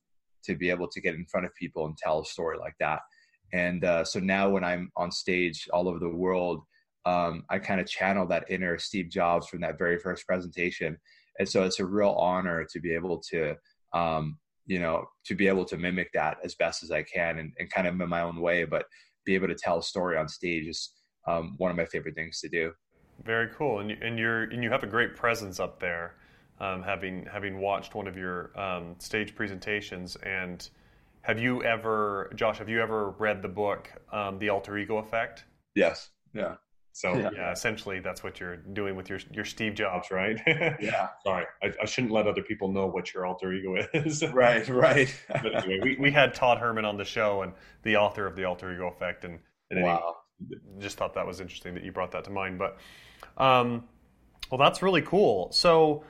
to 0.46 0.56
be 0.56 0.72
able 0.72 0.88
to 0.88 1.00
get 1.00 1.14
in 1.14 1.28
front 1.28 1.46
of 1.46 1.54
people 1.54 1.86
and 1.86 1.96
tell 1.96 2.22
a 2.22 2.26
story 2.26 2.58
like 2.58 2.74
that. 2.80 3.02
And 3.54 3.86
uh, 3.86 4.04
so 4.04 4.20
now 4.20 4.50
when 4.50 4.64
I'm 4.64 4.90
on 4.98 5.12
stage 5.12 5.70
all 5.72 5.88
over 5.88 6.00
the 6.00 6.10
world, 6.10 6.64
um, 7.06 7.44
I 7.52 7.60
kind 7.60 7.80
of 7.80 7.86
channel 7.86 8.26
that 8.30 8.50
inner 8.50 8.80
Steve 8.80 9.12
Jobs 9.12 9.46
from 9.48 9.62
that 9.62 9.78
very 9.78 10.00
first 10.00 10.26
presentation. 10.26 10.98
And 11.38 11.48
so 11.48 11.66
it's 11.66 11.80
a 11.80 11.86
real 11.86 12.16
honor 12.18 12.66
to 12.72 12.80
be 12.80 12.96
able 12.96 13.22
to, 13.30 13.56
um, 13.94 14.40
you 14.66 14.80
know, 14.80 15.06
to 15.26 15.36
be 15.36 15.48
able 15.48 15.66
to 15.66 15.78
mimic 15.78 16.10
that 16.16 16.38
as 16.44 16.56
best 16.56 16.82
as 16.82 16.90
I 16.90 17.04
can 17.04 17.38
and, 17.38 17.54
and 17.60 17.70
kind 17.70 17.86
of 17.86 18.02
in 18.02 18.10
my 18.10 18.22
own 18.22 18.42
way, 18.42 18.64
but 18.64 18.86
be 19.24 19.36
able 19.36 19.50
to 19.50 19.56
tell 19.56 19.78
a 19.78 19.84
story 19.84 20.18
on 20.18 20.28
stage 20.28 20.66
is 20.66 20.94
um, 21.28 21.54
one 21.58 21.70
of 21.70 21.78
my 21.78 21.86
favorite 21.86 22.16
things 22.16 22.40
to 22.40 22.50
do. 22.50 22.72
Very 23.24 23.50
cool, 23.50 23.80
and 23.80 23.90
you, 23.90 23.98
and 24.02 24.18
you're 24.18 24.44
and 24.44 24.64
you 24.64 24.70
have 24.70 24.84
a 24.84 24.88
great 24.88 25.16
presence 25.16 25.60
up 25.60 25.80
there, 25.80 26.16
um, 26.60 26.82
having 26.82 27.26
having 27.32 27.60
watched 27.60 27.94
one 27.94 28.08
of 28.08 28.18
your 28.18 28.58
um, 28.60 28.96
stage 28.98 29.36
presentations. 29.36 30.16
And 30.18 30.68
have 31.22 31.40
you 31.40 31.64
ever, 31.64 32.32
Josh? 32.36 32.58
Have 32.58 32.70
you 32.70 32.82
ever 32.82 33.12
read 33.12 33.42
the 33.42 33.48
book, 33.48 33.92
um, 34.12 34.40
The 34.40 34.50
Alter 34.50 34.78
Ego 34.78 34.98
Effect? 34.98 35.46
Yes. 35.76 36.10
Yeah. 36.34 36.56
So 36.94 37.14
yeah. 37.16 37.30
yeah. 37.34 37.52
essentially 37.52 38.00
that's 38.00 38.24
what 38.24 38.40
you're 38.40 38.58
doing 38.58 38.96
with 38.96 39.10
your 39.10 39.20
your 39.32 39.46
Steve 39.46 39.76
Jobs, 39.76 40.12
right? 40.12 40.40
yeah. 40.48 41.10
Sorry, 41.24 41.46
I, 41.64 41.72
I, 41.82 41.86
shouldn't 41.86 42.12
let 42.12 42.28
other 42.28 42.42
people 42.42 42.72
know 42.72 42.86
what 42.88 43.14
your 43.14 43.26
alter 43.26 43.54
ego 43.54 43.76
is. 43.94 44.24
right, 44.34 44.68
right. 44.68 45.14
but 45.30 45.64
anyway, 45.64 45.80
we, 45.82 45.98
we 46.00 46.12
had 46.12 46.34
Todd 46.34 46.58
Herman 46.58 46.84
on 46.84 46.98
the 46.98 47.06
show 47.06 47.44
and 47.44 47.54
the 47.84 47.96
author 47.96 48.26
of 48.26 48.36
the 48.36 48.44
Alter 48.44 48.74
Ego 48.74 48.88
Effect, 48.88 49.24
and, 49.24 49.40
and 49.70 49.84
wow. 49.84 50.18
just 50.80 50.98
thought 50.98 51.14
that 51.14 51.26
was 51.26 51.40
interesting 51.40 51.74
that 51.76 51.84
you 51.84 51.94
brought 51.94 52.12
that 52.12 52.26
to 52.26 52.30
mind. 52.30 52.60
But 52.60 52.78
um, 53.38 53.86
well, 54.50 54.58
that's 54.58 54.82
really 54.82 55.02
cool. 55.02 55.52
So, 55.52 56.04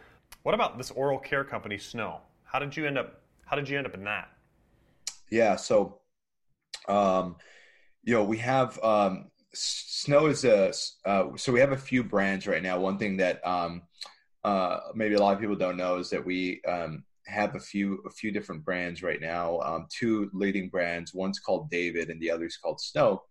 what 0.44 0.56
about 0.56 0.78
this 0.78 0.92
oral 0.92 1.20
care 1.20 1.44
company, 1.44 1.78
Snow? 1.78 2.22
How 2.44 2.60
did 2.60 2.76
you 2.76 2.86
end 2.86 2.98
up? 2.98 3.22
How 3.46 3.56
did 3.56 3.70
you 3.70 3.78
end 3.78 3.88
up 3.88 3.94
in 3.94 4.04
that? 4.06 4.30
Yeah. 5.30 5.56
So, 5.56 6.00
um, 6.88 7.36
you 8.04 8.14
know, 8.14 8.24
we 8.24 8.38
have 8.38 8.84
um, 8.84 9.32
Snow 9.54 10.28
is 10.28 10.46
a 10.46 10.74
uh, 11.06 11.36
so 11.36 11.52
we 11.52 11.60
have 11.60 11.72
a 11.72 11.78
few 11.78 12.04
brands 12.04 12.48
right 12.48 12.64
now. 12.64 12.80
One 12.80 12.98
thing 12.98 13.18
that 13.18 13.46
um, 13.46 13.84
uh, 14.44 14.80
maybe 14.96 15.16
a 15.16 15.20
lot 15.20 15.34
of 15.34 15.40
people 15.40 15.56
don't 15.56 15.78
know 15.78 15.98
is 15.98 16.10
that 16.10 16.26
we 16.26 16.62
um, 16.68 17.04
have 17.28 17.56
a 17.56 17.60
few 17.60 18.02
a 18.06 18.10
few 18.10 18.32
different 18.32 18.64
brands 18.64 19.04
right 19.04 19.20
now. 19.20 19.60
Um, 19.60 19.88
two 19.90 20.30
leading 20.34 20.70
brands. 20.70 21.14
One's 21.14 21.40
called 21.40 21.70
David, 21.70 22.10
and 22.10 22.22
the 22.22 22.32
other's 22.32 22.58
called 22.58 22.80
Snow. 22.80 23.24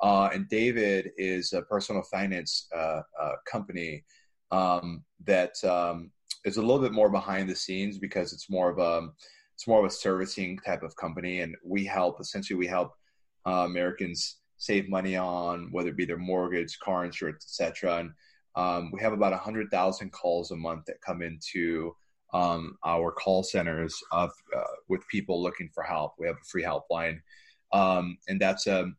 Uh, 0.00 0.30
and 0.32 0.48
David 0.48 1.10
is 1.16 1.52
a 1.52 1.62
personal 1.62 2.02
finance 2.02 2.68
uh, 2.74 3.00
uh, 3.20 3.32
company 3.50 4.04
um, 4.50 5.04
that 5.24 5.52
um, 5.64 6.10
is 6.44 6.56
a 6.56 6.62
little 6.62 6.80
bit 6.80 6.92
more 6.92 7.10
behind 7.10 7.48
the 7.48 7.54
scenes 7.54 7.98
because 7.98 8.32
it's 8.32 8.48
more 8.48 8.70
of 8.70 8.78
a 8.78 9.08
it's 9.54 9.66
more 9.66 9.80
of 9.80 9.86
a 9.86 9.90
servicing 9.90 10.56
type 10.64 10.84
of 10.84 10.94
company, 10.94 11.40
and 11.40 11.56
we 11.64 11.84
help 11.84 12.20
essentially 12.20 12.56
we 12.56 12.68
help 12.68 12.92
uh, 13.44 13.64
Americans 13.66 14.36
save 14.56 14.88
money 14.88 15.16
on 15.16 15.68
whether 15.72 15.88
it 15.88 15.96
be 15.96 16.04
their 16.04 16.16
mortgage, 16.16 16.78
car 16.78 17.04
insurance, 17.04 17.44
etc. 17.44 17.98
And 17.98 18.10
um, 18.54 18.92
we 18.92 19.00
have 19.00 19.12
about 19.12 19.32
hundred 19.32 19.68
thousand 19.72 20.12
calls 20.12 20.52
a 20.52 20.56
month 20.56 20.84
that 20.86 21.00
come 21.04 21.22
into 21.22 21.92
um, 22.32 22.76
our 22.86 23.10
call 23.10 23.42
centers 23.42 24.00
of 24.12 24.30
uh, 24.56 24.62
with 24.88 25.06
people 25.08 25.42
looking 25.42 25.70
for 25.74 25.82
help. 25.82 26.14
We 26.20 26.28
have 26.28 26.36
a 26.36 26.48
free 26.48 26.62
helpline, 26.62 27.18
um, 27.72 28.16
and 28.28 28.40
that's 28.40 28.68
a 28.68 28.82
um, 28.82 28.96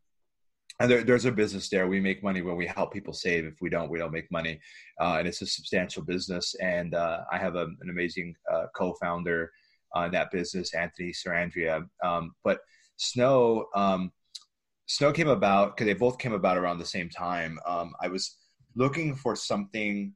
and 0.80 0.90
there, 0.90 1.04
there's 1.04 1.26
a 1.26 1.32
business 1.32 1.68
there. 1.68 1.86
We 1.86 2.00
make 2.00 2.22
money 2.22 2.40
when 2.40 2.56
we 2.56 2.66
help 2.66 2.90
people 2.92 3.12
save. 3.12 3.44
If 3.44 3.60
we 3.60 3.68
don't, 3.68 3.90
we 3.90 3.98
don't 3.98 4.12
make 4.12 4.32
money, 4.32 4.58
uh, 4.98 5.16
and 5.18 5.28
it's 5.28 5.42
a 5.42 5.46
substantial 5.46 6.02
business. 6.02 6.54
And 6.54 6.94
uh, 6.94 7.20
I 7.30 7.36
have 7.36 7.54
a, 7.54 7.64
an 7.64 7.90
amazing 7.90 8.34
uh, 8.50 8.66
co-founder 8.74 9.52
uh, 9.94 10.00
in 10.00 10.12
that 10.12 10.30
business, 10.30 10.74
Anthony 10.74 11.12
Sarandrea. 11.12 11.86
Um, 12.02 12.34
but 12.42 12.60
Snow, 12.96 13.66
um, 13.74 14.10
Snow 14.86 15.12
came 15.12 15.28
about 15.28 15.76
because 15.76 15.86
they 15.86 15.92
both 15.92 16.18
came 16.18 16.32
about 16.32 16.56
around 16.56 16.78
the 16.78 16.86
same 16.86 17.10
time. 17.10 17.60
Um, 17.66 17.92
I 18.00 18.08
was 18.08 18.38
looking 18.74 19.14
for 19.14 19.36
something, 19.36 20.14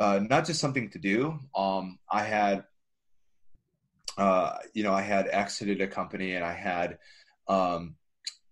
uh, 0.00 0.20
not 0.28 0.44
just 0.44 0.60
something 0.60 0.90
to 0.90 0.98
do. 0.98 1.38
Um, 1.54 2.00
I 2.10 2.24
had, 2.24 2.64
uh, 4.18 4.56
you 4.74 4.82
know, 4.82 4.92
I 4.92 5.02
had 5.02 5.28
exited 5.30 5.80
a 5.80 5.86
company, 5.86 6.34
and 6.34 6.44
I 6.44 6.52
had. 6.52 6.98
Um, 7.46 7.94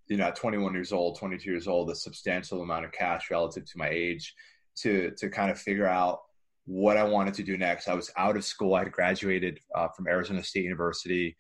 you 0.09 0.17
know, 0.17 0.25
at 0.25 0.37
21 0.37 0.75
years 0.75 0.93
old, 0.93 1.19
22 1.19 1.51
years 1.51 1.69
old, 1.69 1.91
a 1.91 1.95
substantial 1.95 2.63
amount 2.63 2.85
of 2.85 2.93
cash 2.93 3.31
relative 3.31 3.65
to 3.67 3.79
my 3.79 3.89
age 3.89 4.35
to 4.77 5.13
to 5.19 5.29
kind 5.29 5.51
of 5.51 5.59
figure 5.59 5.87
out 5.87 6.21
what 6.65 6.97
I 6.97 7.05
wanted 7.05 7.35
to 7.35 7.43
do 7.43 7.57
next. 7.57 7.89
I 7.89 7.95
was 7.95 8.11
out 8.17 8.37
of 8.37 8.45
school. 8.45 8.75
I 8.75 8.81
had 8.85 8.93
graduated 8.93 9.61
uh, 9.75 9.89
from 9.89 10.07
Arizona 10.07 10.43
State 10.43 10.65
University, 10.65 11.37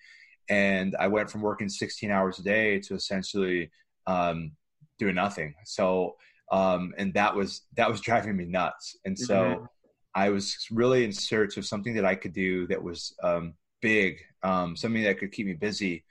and 0.48 0.96
I 0.98 1.08
went 1.08 1.30
from 1.30 1.42
working 1.42 1.68
16 1.68 2.10
hours 2.10 2.38
a 2.38 2.42
day 2.42 2.80
to 2.80 2.94
essentially 2.94 3.70
um, 4.06 4.52
doing 4.98 5.14
nothing. 5.14 5.54
So, 5.64 6.16
um, 6.50 6.94
and 6.96 7.12
that 7.14 7.34
was 7.34 7.62
that 7.76 7.90
was 7.90 8.00
driving 8.00 8.37
me 8.37 8.44
nuts. 8.46 8.96
And 9.04 9.18
so, 9.18 9.34
mm-hmm. 9.34 9.64
I 10.14 10.30
was 10.30 10.66
really 10.70 11.04
in 11.04 11.12
search 11.12 11.56
of 11.56 11.66
something 11.66 11.94
that 11.94 12.04
I 12.04 12.14
could 12.16 12.32
do 12.32 12.66
that 12.68 12.82
was 12.82 13.14
um, 13.22 13.54
big, 13.80 14.18
um, 14.42 14.76
something 14.76 15.02
that 15.04 15.18
could 15.18 15.32
keep 15.32 15.46
me 15.46 15.52
busy. 15.52 16.04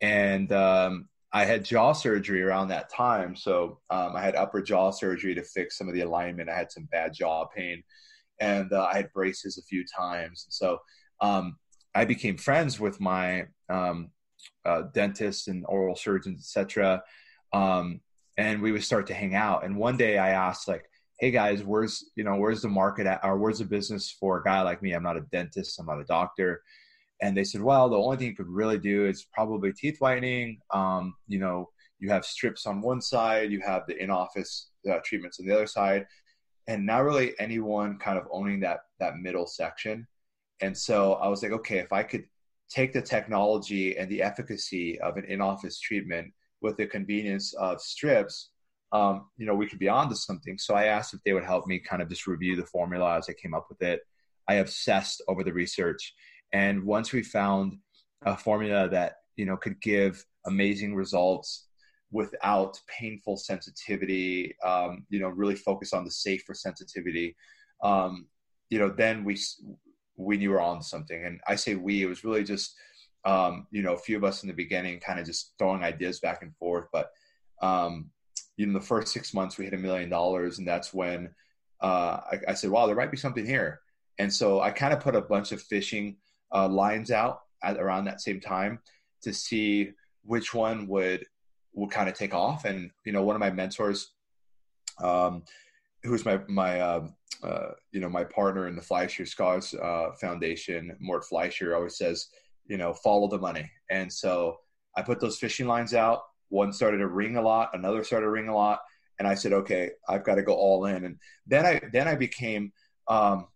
And 0.00 0.52
um, 0.52 1.08
I 1.36 1.44
had 1.44 1.66
jaw 1.66 1.92
surgery 1.92 2.42
around 2.42 2.68
that 2.68 2.88
time. 2.88 3.36
So 3.36 3.78
um, 3.90 4.16
I 4.16 4.22
had 4.22 4.36
upper 4.36 4.62
jaw 4.62 4.90
surgery 4.90 5.34
to 5.34 5.42
fix 5.42 5.76
some 5.76 5.86
of 5.86 5.92
the 5.92 6.00
alignment. 6.00 6.48
I 6.48 6.56
had 6.56 6.72
some 6.72 6.88
bad 6.90 7.12
jaw 7.12 7.44
pain 7.44 7.82
and 8.40 8.72
uh, 8.72 8.88
I 8.90 8.96
had 8.96 9.12
braces 9.12 9.58
a 9.58 9.62
few 9.62 9.84
times. 9.84 10.46
And 10.46 10.54
so 10.54 10.78
um, 11.20 11.58
I 11.94 12.06
became 12.06 12.38
friends 12.38 12.80
with 12.80 13.02
my 13.02 13.48
um, 13.68 14.12
uh, 14.64 14.84
dentists 14.94 15.48
and 15.48 15.66
oral 15.68 15.94
surgeons, 15.94 16.40
etc. 16.40 17.02
Um, 17.52 18.00
and 18.38 18.62
we 18.62 18.72
would 18.72 18.84
start 18.84 19.06
to 19.08 19.14
hang 19.14 19.34
out. 19.34 19.62
And 19.62 19.76
one 19.76 19.98
day 19.98 20.16
I 20.16 20.30
asked, 20.30 20.68
like, 20.68 20.88
"Hey 21.18 21.32
guys, 21.32 21.62
where's 21.62 22.02
you 22.16 22.24
know 22.24 22.36
where's 22.36 22.62
the 22.62 22.68
market 22.68 23.06
at, 23.06 23.20
or 23.22 23.36
where's 23.36 23.58
the 23.58 23.66
business 23.66 24.10
for 24.10 24.38
a 24.38 24.42
guy 24.42 24.62
like 24.62 24.80
me? 24.80 24.92
I'm 24.92 25.02
not 25.02 25.18
a 25.18 25.26
dentist. 25.32 25.78
I'm 25.78 25.86
not 25.86 26.00
a 26.00 26.04
doctor." 26.04 26.62
And 27.22 27.36
they 27.36 27.44
said, 27.44 27.62
"Well, 27.62 27.88
the 27.88 27.96
only 27.96 28.16
thing 28.16 28.28
you 28.28 28.36
could 28.36 28.48
really 28.48 28.78
do 28.78 29.06
is 29.06 29.26
probably 29.32 29.72
teeth 29.72 29.96
whitening. 30.00 30.60
Um, 30.72 31.14
you 31.26 31.38
know, 31.38 31.70
you 31.98 32.10
have 32.10 32.24
strips 32.24 32.66
on 32.66 32.82
one 32.82 33.00
side, 33.00 33.50
you 33.50 33.60
have 33.60 33.82
the 33.86 33.96
in-office 34.02 34.68
uh, 34.90 34.98
treatments 35.04 35.40
on 35.40 35.46
the 35.46 35.54
other 35.54 35.66
side 35.66 36.06
and 36.68 36.84
not 36.84 37.04
really 37.04 37.34
anyone 37.38 37.98
kind 37.98 38.18
of 38.18 38.26
owning 38.30 38.60
that 38.60 38.80
that 38.98 39.16
middle 39.16 39.46
section. 39.46 40.06
And 40.60 40.76
so 40.76 41.14
I 41.14 41.28
was 41.28 41.42
like, 41.42 41.52
okay, 41.52 41.78
if 41.78 41.92
I 41.92 42.02
could 42.02 42.24
take 42.68 42.92
the 42.92 43.02
technology 43.02 43.96
and 43.96 44.10
the 44.10 44.22
efficacy 44.22 44.98
of 45.00 45.16
an 45.16 45.24
in-office 45.26 45.78
treatment 45.78 46.32
with 46.62 46.76
the 46.76 46.86
convenience 46.86 47.52
of 47.54 47.80
strips, 47.80 48.50
um, 48.92 49.26
you 49.36 49.46
know, 49.46 49.54
we 49.54 49.68
could 49.68 49.78
be 49.78 49.88
onto 49.88 50.14
something. 50.14 50.58
So 50.58 50.74
I 50.74 50.86
asked 50.86 51.14
if 51.14 51.20
they 51.24 51.32
would 51.32 51.44
help 51.44 51.66
me 51.66 51.78
kind 51.78 52.02
of 52.02 52.08
just 52.08 52.26
review 52.26 52.56
the 52.56 52.64
formula 52.64 53.18
as 53.18 53.28
I 53.28 53.34
came 53.34 53.54
up 53.54 53.66
with 53.68 53.82
it. 53.82 54.00
I 54.48 54.54
obsessed 54.54 55.22
over 55.28 55.44
the 55.44 55.52
research, 55.52 56.14
and 56.56 56.84
once 56.84 57.12
we 57.12 57.22
found 57.22 57.78
a 58.24 58.36
formula 58.36 58.88
that 58.88 59.16
you 59.36 59.46
know 59.46 59.56
could 59.56 59.78
give 59.80 60.24
amazing 60.46 60.94
results 60.94 61.66
without 62.10 62.80
painful 62.98 63.36
sensitivity, 63.36 64.54
um, 64.64 65.04
you 65.10 65.18
know, 65.20 65.28
really 65.28 65.56
focus 65.56 65.92
on 65.92 66.04
the 66.04 66.10
safer 66.10 66.54
sensitivity, 66.54 67.36
um, 67.82 68.26
you 68.70 68.78
know, 68.78 68.88
then 68.88 69.24
we 69.24 69.36
we 70.16 70.36
knew 70.38 70.48
we 70.48 70.54
were 70.54 70.62
on 70.62 70.82
something. 70.82 71.24
And 71.26 71.40
I 71.46 71.56
say 71.56 71.74
we, 71.74 72.02
it 72.02 72.06
was 72.06 72.24
really 72.24 72.44
just, 72.44 72.74
um, 73.26 73.66
you 73.70 73.82
know, 73.82 73.94
a 73.94 73.98
few 74.06 74.16
of 74.16 74.24
us 74.24 74.42
in 74.42 74.48
the 74.48 74.62
beginning, 74.64 74.98
kind 75.00 75.20
of 75.20 75.26
just 75.26 75.52
throwing 75.58 75.82
ideas 75.82 76.20
back 76.20 76.40
and 76.42 76.56
forth. 76.56 76.86
But 76.90 77.10
um, 77.60 78.10
the 78.56 78.80
first 78.80 79.12
six 79.12 79.34
months 79.34 79.58
we 79.58 79.66
hit 79.66 79.74
a 79.74 79.78
million 79.88 80.08
dollars, 80.08 80.58
and 80.58 80.66
that's 80.66 80.94
when 80.94 81.34
uh, 81.82 82.20
I, 82.32 82.38
I, 82.48 82.54
said, 82.54 82.70
"Wow, 82.70 82.86
there 82.86 82.96
might 82.96 83.10
be 83.10 83.24
something 83.24 83.44
here." 83.44 83.80
And 84.18 84.32
so 84.32 84.60
I 84.60 84.70
kind 84.70 84.94
of 84.94 85.00
put 85.00 85.14
a 85.14 85.20
bunch 85.20 85.52
of 85.52 85.60
fishing 85.60 86.16
uh, 86.52 86.68
lines 86.68 87.10
out 87.10 87.40
at 87.62 87.78
around 87.78 88.04
that 88.04 88.20
same 88.20 88.40
time 88.40 88.78
to 89.22 89.32
see 89.32 89.92
which 90.24 90.54
one 90.54 90.86
would 90.88 91.24
would 91.72 91.90
kind 91.90 92.08
of 92.08 92.14
take 92.14 92.34
off. 92.34 92.64
And 92.64 92.90
you 93.04 93.12
know, 93.12 93.22
one 93.22 93.36
of 93.36 93.40
my 93.40 93.50
mentors, 93.50 94.12
um, 95.02 95.44
who's 96.02 96.24
my 96.24 96.40
my 96.48 96.80
uh, 96.80 97.08
uh, 97.42 97.70
you 97.92 98.00
know 98.00 98.08
my 98.08 98.24
partner 98.24 98.68
in 98.68 98.76
the 98.76 98.82
Fleischer 98.82 99.26
Scholars 99.26 99.74
uh, 99.74 100.10
Foundation, 100.20 100.96
Mort 101.00 101.24
Fleischer, 101.24 101.74
always 101.74 101.96
says, 101.96 102.28
you 102.66 102.76
know, 102.76 102.92
follow 102.94 103.28
the 103.28 103.38
money. 103.38 103.70
And 103.90 104.12
so 104.12 104.58
I 104.96 105.02
put 105.02 105.20
those 105.20 105.38
fishing 105.38 105.66
lines 105.66 105.94
out. 105.94 106.22
One 106.48 106.72
started 106.72 106.98
to 106.98 107.08
ring 107.08 107.36
a 107.36 107.42
lot, 107.42 107.70
another 107.74 108.04
started 108.04 108.26
to 108.26 108.30
ring 108.30 108.48
a 108.48 108.54
lot, 108.54 108.80
and 109.18 109.26
I 109.26 109.34
said, 109.34 109.52
okay, 109.52 109.90
I've 110.08 110.24
got 110.24 110.36
to 110.36 110.42
go 110.42 110.54
all 110.54 110.86
in. 110.86 111.04
And 111.04 111.18
then 111.46 111.66
I 111.66 111.80
then 111.92 112.08
I 112.08 112.14
became 112.14 112.72
um, 113.08 113.46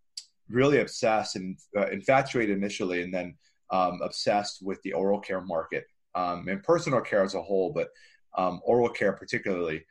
really 0.50 0.80
obsessed 0.80 1.37
and 1.37 1.57
uh, 1.76 1.88
infatuated 1.88 2.57
initially, 2.57 3.02
and 3.02 3.12
then 3.12 3.35
um, 3.71 4.00
obsessed 4.02 4.59
with 4.62 4.80
the 4.83 4.92
oral 4.92 5.21
care 5.21 5.40
market 5.40 5.85
um, 6.14 6.49
and 6.49 6.62
personal 6.62 7.00
care 7.00 7.23
as 7.23 7.35
a 7.35 7.42
whole, 7.42 7.73
but 7.73 7.88
um, 8.37 8.61
oral 8.64 8.88
care 8.88 9.12
particularly. 9.12 9.85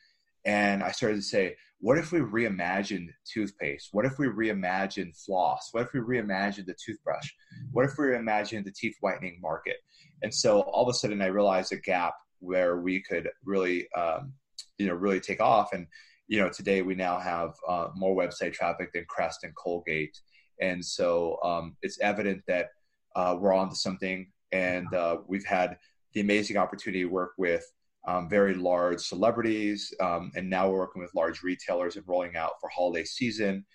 And 0.46 0.84
I 0.84 0.92
started 0.92 1.18
to 1.18 1.22
say, 1.22 1.56
what 1.82 1.98
if 1.98 2.12
we 2.12 2.20
reimagined 2.20 3.10
toothpaste? 3.32 3.90
What 3.92 4.06
if 4.06 4.20
we 4.20 4.28
reimagined 4.28 5.16
floss? 5.16 5.70
What 5.72 5.84
if 5.84 5.94
we 5.94 6.00
reimagined 6.00 6.66
the 6.66 6.76
toothbrush? 6.84 7.30
What 7.72 7.86
if 7.86 7.98
we 7.98 8.06
reimagined 8.06 8.66
the 8.66 8.72
teeth 8.72 8.96
whitening 9.00 9.40
market? 9.42 9.78
And 10.22 10.34
so 10.34 10.62
all 10.62 10.84
of 10.84 10.90
a 10.90 10.94
sudden, 10.94 11.22
I 11.22 11.28
realized 11.28 11.72
a 11.72 11.78
gap 11.78 12.16
where 12.40 12.78
we 12.78 13.02
could 13.02 13.30
really, 13.46 13.88
um, 13.98 14.34
you 14.78 14.88
know, 14.88 14.94
really 14.94 15.22
take 15.22 15.42
off. 15.42 15.72
And 15.72 15.88
you 16.28 16.40
know, 16.40 16.50
today 16.50 16.82
we 16.82 16.96
now 16.96 17.18
have 17.18 17.56
uh, 17.68 17.88
more 17.96 18.16
website 18.16 18.54
traffic 18.54 18.94
than 18.94 19.06
Crest 19.08 19.44
and 19.44 19.56
Colgate, 19.56 20.20
and 20.62 20.84
so 20.84 21.40
um, 21.44 21.76
it's 21.82 22.00
evident 22.00 22.42
that 22.48 22.70
uh, 23.16 23.36
we're 23.40 23.54
on 23.54 23.70
to 23.70 23.76
something. 23.76 24.32
And 24.52 24.92
uh, 24.94 25.18
we've 25.28 25.46
had 25.46 25.78
the 26.14 26.22
amazing 26.22 26.58
opportunity 26.58 27.04
to 27.04 27.10
work 27.10 27.34
with 27.38 27.64
um, 28.08 28.30
very 28.30 28.56
large 28.56 29.02
celebrities, 29.02 29.94
um, 30.00 30.32
and 30.36 30.50
now 30.50 30.70
we're 30.70 30.80
working 30.80 31.02
with 31.02 31.14
large 31.14 31.44
retailers 31.44 31.96
and 31.96 32.08
rolling 32.08 32.36
out 32.36 32.54
for 32.60 32.70
holiday 32.70 33.04
season. 33.04 33.66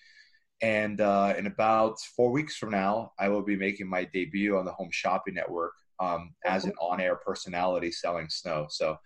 And 0.63 1.01
uh, 1.01 1.35
in 1.37 1.47
about 1.47 2.01
four 2.17 2.31
weeks 2.33 2.57
from 2.57 2.71
now, 2.71 3.13
I 3.19 3.29
will 3.29 3.43
be 3.43 3.57
making 3.57 3.89
my 3.89 4.05
debut 4.05 4.57
on 4.57 4.65
the 4.65 4.73
Home 4.73 4.89
Shopping 4.91 5.35
Network 5.35 5.73
um, 6.01 6.35
as 6.45 6.65
an 6.65 6.73
on-air 6.81 7.17
personality 7.17 7.93
selling 7.93 8.29
snow. 8.29 8.67
So 8.71 8.97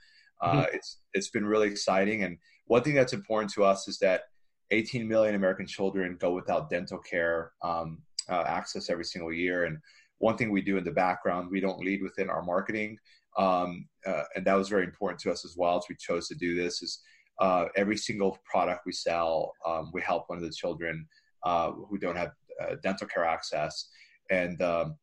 uh, 0.41 0.53
mm-hmm. 0.53 0.75
it's 0.77 0.99
it's 1.15 1.31
been 1.31 1.45
really 1.45 1.69
exciting. 1.69 2.23
And 2.23 2.39
one 2.67 2.83
thing 2.83 2.95
that's 2.95 3.13
important 3.13 3.53
to 3.55 3.65
us 3.65 3.89
is 3.89 3.99
that 3.99 4.23
18 4.71 5.07
million 5.07 5.35
American 5.35 5.67
children 5.67 6.17
go 6.21 6.33
without 6.33 6.71
dental 6.71 6.99
care 6.99 7.53
um, 7.63 7.99
uh, 8.29 8.45
access 8.47 8.91
every 8.91 9.05
single 9.05 9.33
year. 9.33 9.65
And 9.65 9.79
one 10.19 10.37
thing 10.37 10.51
we 10.51 10.63
do 10.63 10.77
in 10.77 10.85
the 10.85 10.91
background, 10.91 11.49
we 11.51 11.61
don't 11.61 11.81
lead 11.81 12.03
within 12.03 12.29
our 12.29 12.43
marketing 12.43 12.99
um, 13.39 13.87
uh, 14.07 14.25
and 14.35 14.45
that 14.45 14.55
was 14.55 14.69
very 14.69 14.85
important 14.85 15.21
to 15.21 15.31
us 15.31 15.45
as 15.45 15.55
well 15.57 15.79
as 15.79 15.85
we 15.89 15.97
chose 15.97 16.29
to 16.29 16.35
do 16.35 16.55
this 16.55 16.83
is 16.83 17.01
uh, 17.41 17.67
every 17.77 17.97
single 17.97 18.37
product 18.51 18.83
we 18.85 18.93
sell 18.93 19.53
um, 19.67 19.91
we 19.93 20.03
help 20.03 20.25
one 20.29 20.39
of 20.39 20.45
the 20.45 20.51
children 20.51 21.07
uh, 21.45 21.71
who 21.71 21.97
don't 21.99 22.17
have 22.17 22.33
uh, 22.61 22.75
dental 22.83 23.07
care 23.07 23.25
access 23.25 23.89
and 24.31 24.61
um, 24.61 24.97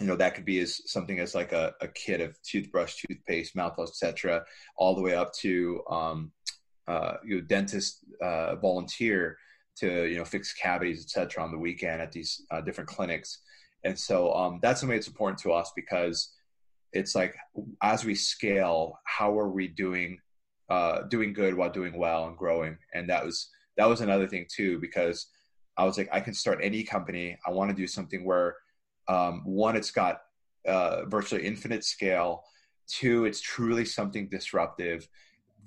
you 0.00 0.06
know 0.06 0.14
that 0.14 0.34
could 0.34 0.44
be 0.44 0.60
as 0.60 0.80
something 0.90 1.18
as 1.18 1.34
like 1.34 1.52
a, 1.52 1.72
a 1.80 1.88
kit 1.88 2.20
of 2.20 2.40
toothbrush 2.42 3.02
toothpaste 3.02 3.56
mouthwash 3.56 3.88
etc 3.88 4.44
all 4.76 4.94
the 4.94 5.02
way 5.02 5.14
up 5.14 5.32
to 5.32 5.82
um, 5.90 6.30
uh, 6.88 7.14
you 7.24 7.36
know 7.36 7.40
dentist 7.42 8.04
uh, 8.22 8.56
volunteer 8.56 9.36
to 9.76 10.06
you 10.06 10.16
know 10.16 10.24
fix 10.24 10.52
cavities 10.52 11.04
etc 11.04 11.42
on 11.42 11.52
the 11.52 11.58
weekend 11.58 12.02
at 12.02 12.10
these 12.10 12.42
different 12.64 12.88
clinics 12.88 13.40
and 13.84 13.98
so 13.98 14.32
um, 14.34 14.58
that's 14.62 14.80
something 14.80 14.96
that's 14.96 15.06
important 15.06 15.38
to 15.40 15.52
us 15.52 15.72
because 15.76 16.34
it's 16.92 17.14
like 17.14 17.36
as 17.82 18.04
we 18.04 18.14
scale, 18.14 18.98
how 19.04 19.38
are 19.38 19.48
we 19.48 19.68
doing 19.68 20.18
uh, 20.70 21.02
doing 21.02 21.32
good 21.32 21.54
while 21.54 21.70
doing 21.70 21.96
well 21.96 22.26
and 22.26 22.36
growing? 22.36 22.76
And 22.94 23.08
that 23.10 23.24
was 23.24 23.48
that 23.76 23.88
was 23.88 24.00
another 24.00 24.26
thing 24.26 24.46
too 24.50 24.78
because 24.80 25.28
I 25.76 25.84
was 25.84 25.96
like, 25.96 26.08
I 26.10 26.20
can 26.20 26.34
start 26.34 26.58
any 26.62 26.82
company. 26.82 27.38
I 27.46 27.52
want 27.52 27.70
to 27.70 27.76
do 27.76 27.86
something 27.86 28.24
where 28.24 28.56
um, 29.06 29.42
one, 29.44 29.76
it's 29.76 29.92
got 29.92 30.20
uh, 30.66 31.04
virtually 31.06 31.46
infinite 31.46 31.84
scale. 31.84 32.42
Two, 32.88 33.26
it's 33.26 33.40
truly 33.40 33.84
something 33.84 34.28
disruptive. 34.28 35.08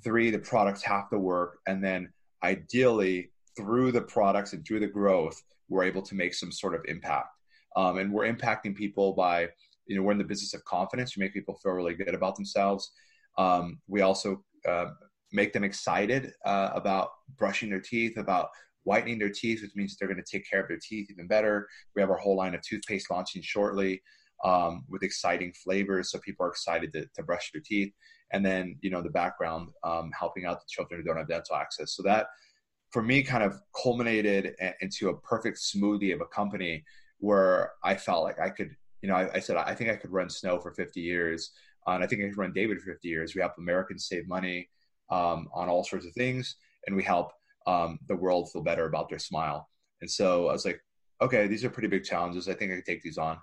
Three, 0.04 0.32
the 0.32 0.40
products 0.40 0.82
have 0.84 1.10
to 1.10 1.20
work, 1.20 1.60
and 1.68 1.84
then 1.84 2.12
ideally 2.44 3.32
through 3.56 3.92
the 3.92 4.02
products 4.02 4.54
and 4.54 4.66
through 4.66 4.80
the 4.80 4.88
growth, 4.88 5.42
we're 5.70 5.84
able 5.84 6.02
to 6.02 6.16
make 6.16 6.34
some 6.34 6.52
sort 6.52 6.76
of 6.76 6.82
impact. 6.88 7.30
Um, 7.76 7.98
and 7.98 8.12
we're 8.12 8.32
impacting 8.32 8.76
people 8.76 9.14
by 9.14 9.50
you 9.86 9.96
know 9.96 10.04
we're 10.04 10.12
in 10.12 10.18
the 10.18 10.24
business 10.24 10.54
of 10.54 10.64
confidence. 10.66 11.16
We 11.16 11.22
make 11.22 11.34
people 11.34 11.60
feel 11.62 11.74
really 11.74 11.94
good 11.94 12.14
about 12.14 12.36
themselves. 12.36 12.92
Um, 13.38 13.80
we 13.88 14.02
also 14.02 14.44
uh, 14.68 14.88
make 15.32 15.54
them 15.54 15.64
excited 15.64 16.34
uh, 16.46 16.70
about 16.74 17.10
brushing 17.38 17.70
their 17.70 17.80
teeth, 17.80 18.18
about 18.18 18.50
whitening 18.84 19.20
their 19.20 19.30
teeth, 19.30 19.62
which 19.62 19.76
means 19.76 19.96
they're 19.96 20.08
going 20.08 20.22
to 20.24 20.38
take 20.38 20.50
care 20.50 20.62
of 20.62 20.68
their 20.68 20.80
teeth 20.82 21.10
even 21.10 21.28
better. 21.28 21.68
We 21.96 22.02
have 22.02 22.10
our 22.10 22.18
whole 22.18 22.36
line 22.36 22.56
of 22.56 22.62
toothpaste 22.62 23.10
launching 23.12 23.42
shortly 23.42 24.02
um, 24.44 24.86
with 24.90 25.04
exciting 25.04 25.54
flavors, 25.54 26.12
so 26.12 26.20
people 26.20 26.46
are 26.46 26.50
excited 26.50 26.92
to, 26.94 27.06
to, 27.16 27.24
brush 27.24 27.52
their 27.52 27.62
teeth. 27.64 27.94
And 28.34 28.46
then, 28.46 28.78
you 28.82 28.90
know, 28.90 29.02
the 29.02 29.10
background 29.10 29.70
um, 29.84 30.12
helping 30.18 30.46
out 30.46 30.60
the 30.60 30.68
children 30.68 31.00
who 31.00 31.06
don't 31.06 31.18
have 31.18 31.28
dental 31.28 31.56
access. 31.56 31.96
So 31.96 32.04
that, 32.04 32.28
for 32.92 33.04
me, 33.04 33.22
kind 33.22 33.44
of 33.44 33.60
culminated 33.82 34.56
into 34.82 35.10
a 35.10 35.18
perfect 35.18 35.60
smoothie 35.60 36.14
of 36.14 36.22
a 36.22 36.26
company 36.26 36.84
where 37.20 37.74
I 37.84 37.96
felt 37.96 38.24
like 38.24 38.40
I 38.40 38.50
could 38.50 38.76
you 39.02 39.10
know, 39.10 39.16
I, 39.16 39.36
I, 39.36 39.40
said 39.40 39.58
I 39.58 39.74
think 39.74 39.90
I 39.90 39.96
could 39.96 40.12
run 40.12 40.30
Snow 40.30 40.60
for 40.60 40.72
50 40.72 41.02
years, 41.02 41.52
uh, 41.88 41.92
and 41.92 42.04
I 42.04 42.08
think 42.08 42.22
I 42.22 42.28
could 42.28 42.38
run 42.38 42.54
David 42.54 42.80
for 42.80 42.92
50 42.92 43.08
years. 43.08 43.34
We 43.34 43.42
help 43.42 43.54
Americans 43.58 44.08
save 44.08 44.28
money 44.28 44.70
um, 45.10 45.48
on 45.54 45.70
all 45.70 45.84
sorts 45.84 46.06
of 46.06 46.14
things, 46.14 46.56
and 46.86 46.96
we 46.96 47.04
help 47.04 47.32
um, 47.68 48.00
the 48.08 48.16
world 48.16 48.52
feel 48.52 48.64
better 48.64 48.86
about 48.86 49.10
their 49.10 49.20
smile. 49.20 49.70
And 50.02 50.10
so 50.10 50.48
I 50.48 50.54
was 50.54 50.66
like, 50.66 50.82
okay, 51.22 51.48
these 51.48 51.66
are 51.66 51.70
pretty 51.70 51.88
big 51.88 52.04
challenges. 52.04 52.48
I 52.48 52.54
think 52.54 52.72
I 52.72 52.76
can 52.76 52.84
take 52.84 53.02
these 53.02 53.18
on. 53.18 53.38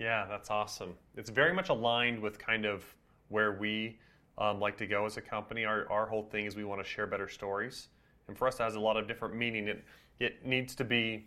Yeah, 0.00 0.24
that's 0.26 0.50
awesome. 0.50 0.94
It's 1.14 1.28
very 1.28 1.52
much 1.52 1.68
aligned 1.68 2.20
with 2.20 2.38
kind 2.38 2.64
of 2.64 2.82
where 3.28 3.52
we 3.52 3.98
um, 4.38 4.58
like 4.58 4.78
to 4.78 4.86
go 4.86 5.04
as 5.04 5.18
a 5.18 5.20
company. 5.20 5.66
Our, 5.66 5.86
our 5.92 6.06
whole 6.06 6.22
thing 6.22 6.46
is 6.46 6.56
we 6.56 6.64
want 6.64 6.82
to 6.82 6.88
share 6.88 7.06
better 7.06 7.28
stories. 7.28 7.88
And 8.26 8.36
for 8.36 8.48
us, 8.48 8.56
that 8.56 8.64
has 8.64 8.76
a 8.76 8.80
lot 8.80 8.96
of 8.96 9.06
different 9.06 9.36
meaning. 9.36 9.68
It, 9.68 9.84
it 10.18 10.46
needs 10.46 10.74
to 10.76 10.84
be 10.84 11.26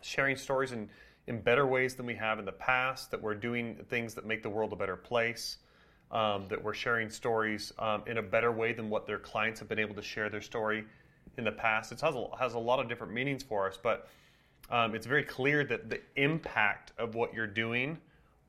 sharing 0.00 0.36
stories 0.36 0.72
in, 0.72 0.88
in 1.28 1.40
better 1.40 1.64
ways 1.64 1.94
than 1.94 2.06
we 2.06 2.16
have 2.16 2.40
in 2.40 2.44
the 2.44 2.50
past, 2.50 3.12
that 3.12 3.22
we're 3.22 3.36
doing 3.36 3.76
things 3.88 4.14
that 4.14 4.26
make 4.26 4.42
the 4.42 4.50
world 4.50 4.72
a 4.72 4.76
better 4.76 4.96
place, 4.96 5.58
um, 6.10 6.48
that 6.48 6.60
we're 6.60 6.74
sharing 6.74 7.08
stories 7.08 7.72
um, 7.78 8.02
in 8.08 8.18
a 8.18 8.22
better 8.22 8.50
way 8.50 8.72
than 8.72 8.90
what 8.90 9.06
their 9.06 9.20
clients 9.20 9.60
have 9.60 9.68
been 9.68 9.78
able 9.78 9.94
to 9.94 10.02
share 10.02 10.28
their 10.28 10.40
story 10.40 10.84
in 11.38 11.44
the 11.44 11.52
past. 11.52 11.92
It 11.92 12.00
has 12.00 12.16
a, 12.16 12.26
has 12.36 12.54
a 12.54 12.58
lot 12.58 12.80
of 12.80 12.88
different 12.88 13.12
meanings 13.12 13.44
for 13.44 13.68
us, 13.68 13.78
but 13.80 14.08
um, 14.70 14.94
it's 14.94 15.06
very 15.06 15.22
clear 15.22 15.64
that 15.64 15.88
the 15.88 16.00
impact 16.16 16.92
of 16.98 17.14
what 17.14 17.34
you're 17.34 17.46
doing 17.46 17.98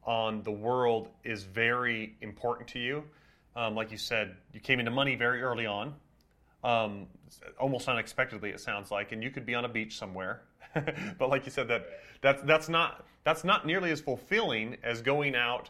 on 0.03 0.41
the 0.43 0.51
world 0.51 1.09
is 1.23 1.43
very 1.43 2.15
important 2.21 2.67
to 2.69 2.79
you. 2.79 3.03
Um, 3.55 3.75
like 3.75 3.91
you 3.91 3.97
said, 3.97 4.35
you 4.53 4.59
came 4.59 4.79
into 4.79 4.91
money 4.91 5.15
very 5.15 5.41
early 5.41 5.65
on, 5.65 5.93
um, 6.63 7.07
almost 7.59 7.87
unexpectedly. 7.87 8.51
It 8.51 8.59
sounds 8.59 8.91
like, 8.91 9.11
and 9.11 9.21
you 9.21 9.31
could 9.31 9.45
be 9.45 9.55
on 9.55 9.65
a 9.65 9.69
beach 9.69 9.97
somewhere, 9.97 10.41
but 11.17 11.29
like 11.29 11.45
you 11.45 11.51
said, 11.51 11.67
that 11.67 11.87
that's 12.21 12.41
that's 12.43 12.69
not 12.69 13.05
that's 13.23 13.43
not 13.43 13.65
nearly 13.65 13.91
as 13.91 13.99
fulfilling 13.99 14.77
as 14.83 15.01
going 15.01 15.35
out 15.35 15.69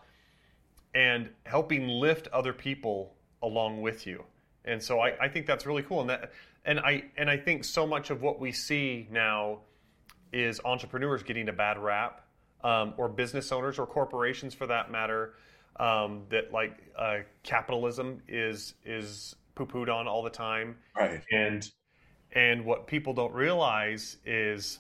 and 0.93 1.29
helping 1.45 1.87
lift 1.87 2.27
other 2.27 2.53
people 2.53 3.15
along 3.41 3.81
with 3.81 4.05
you. 4.05 4.23
And 4.65 4.81
so 4.81 4.99
I, 4.99 5.25
I 5.25 5.29
think 5.29 5.45
that's 5.45 5.65
really 5.65 5.83
cool. 5.83 6.01
And 6.01 6.09
that 6.09 6.31
and 6.65 6.79
I 6.79 7.05
and 7.17 7.29
I 7.29 7.37
think 7.37 7.63
so 7.63 7.87
much 7.87 8.09
of 8.09 8.21
what 8.21 8.39
we 8.39 8.51
see 8.51 9.07
now 9.09 9.59
is 10.31 10.60
entrepreneurs 10.65 11.24
getting 11.24 11.50
a 11.50 11.53
bad 11.53 11.77
rap, 11.77 12.25
um, 12.63 12.93
or 12.98 13.07
business 13.07 13.51
owners 13.51 13.79
or 13.79 13.86
corporations 13.86 14.53
for 14.53 14.67
that 14.67 14.91
matter, 14.91 15.34
um, 15.79 16.24
that 16.29 16.51
like 16.51 16.77
uh, 16.98 17.19
capitalism 17.43 18.22
is 18.27 18.74
is 18.86 19.36
poo 19.55 19.65
pooed 19.65 19.93
on 19.93 20.07
all 20.07 20.24
the 20.24 20.29
time. 20.29 20.75
Right. 20.96 21.22
And 21.31 21.69
and 22.34 22.65
what 22.65 22.88
people 22.88 23.13
don't 23.13 23.34
realize 23.34 24.17
is, 24.25 24.79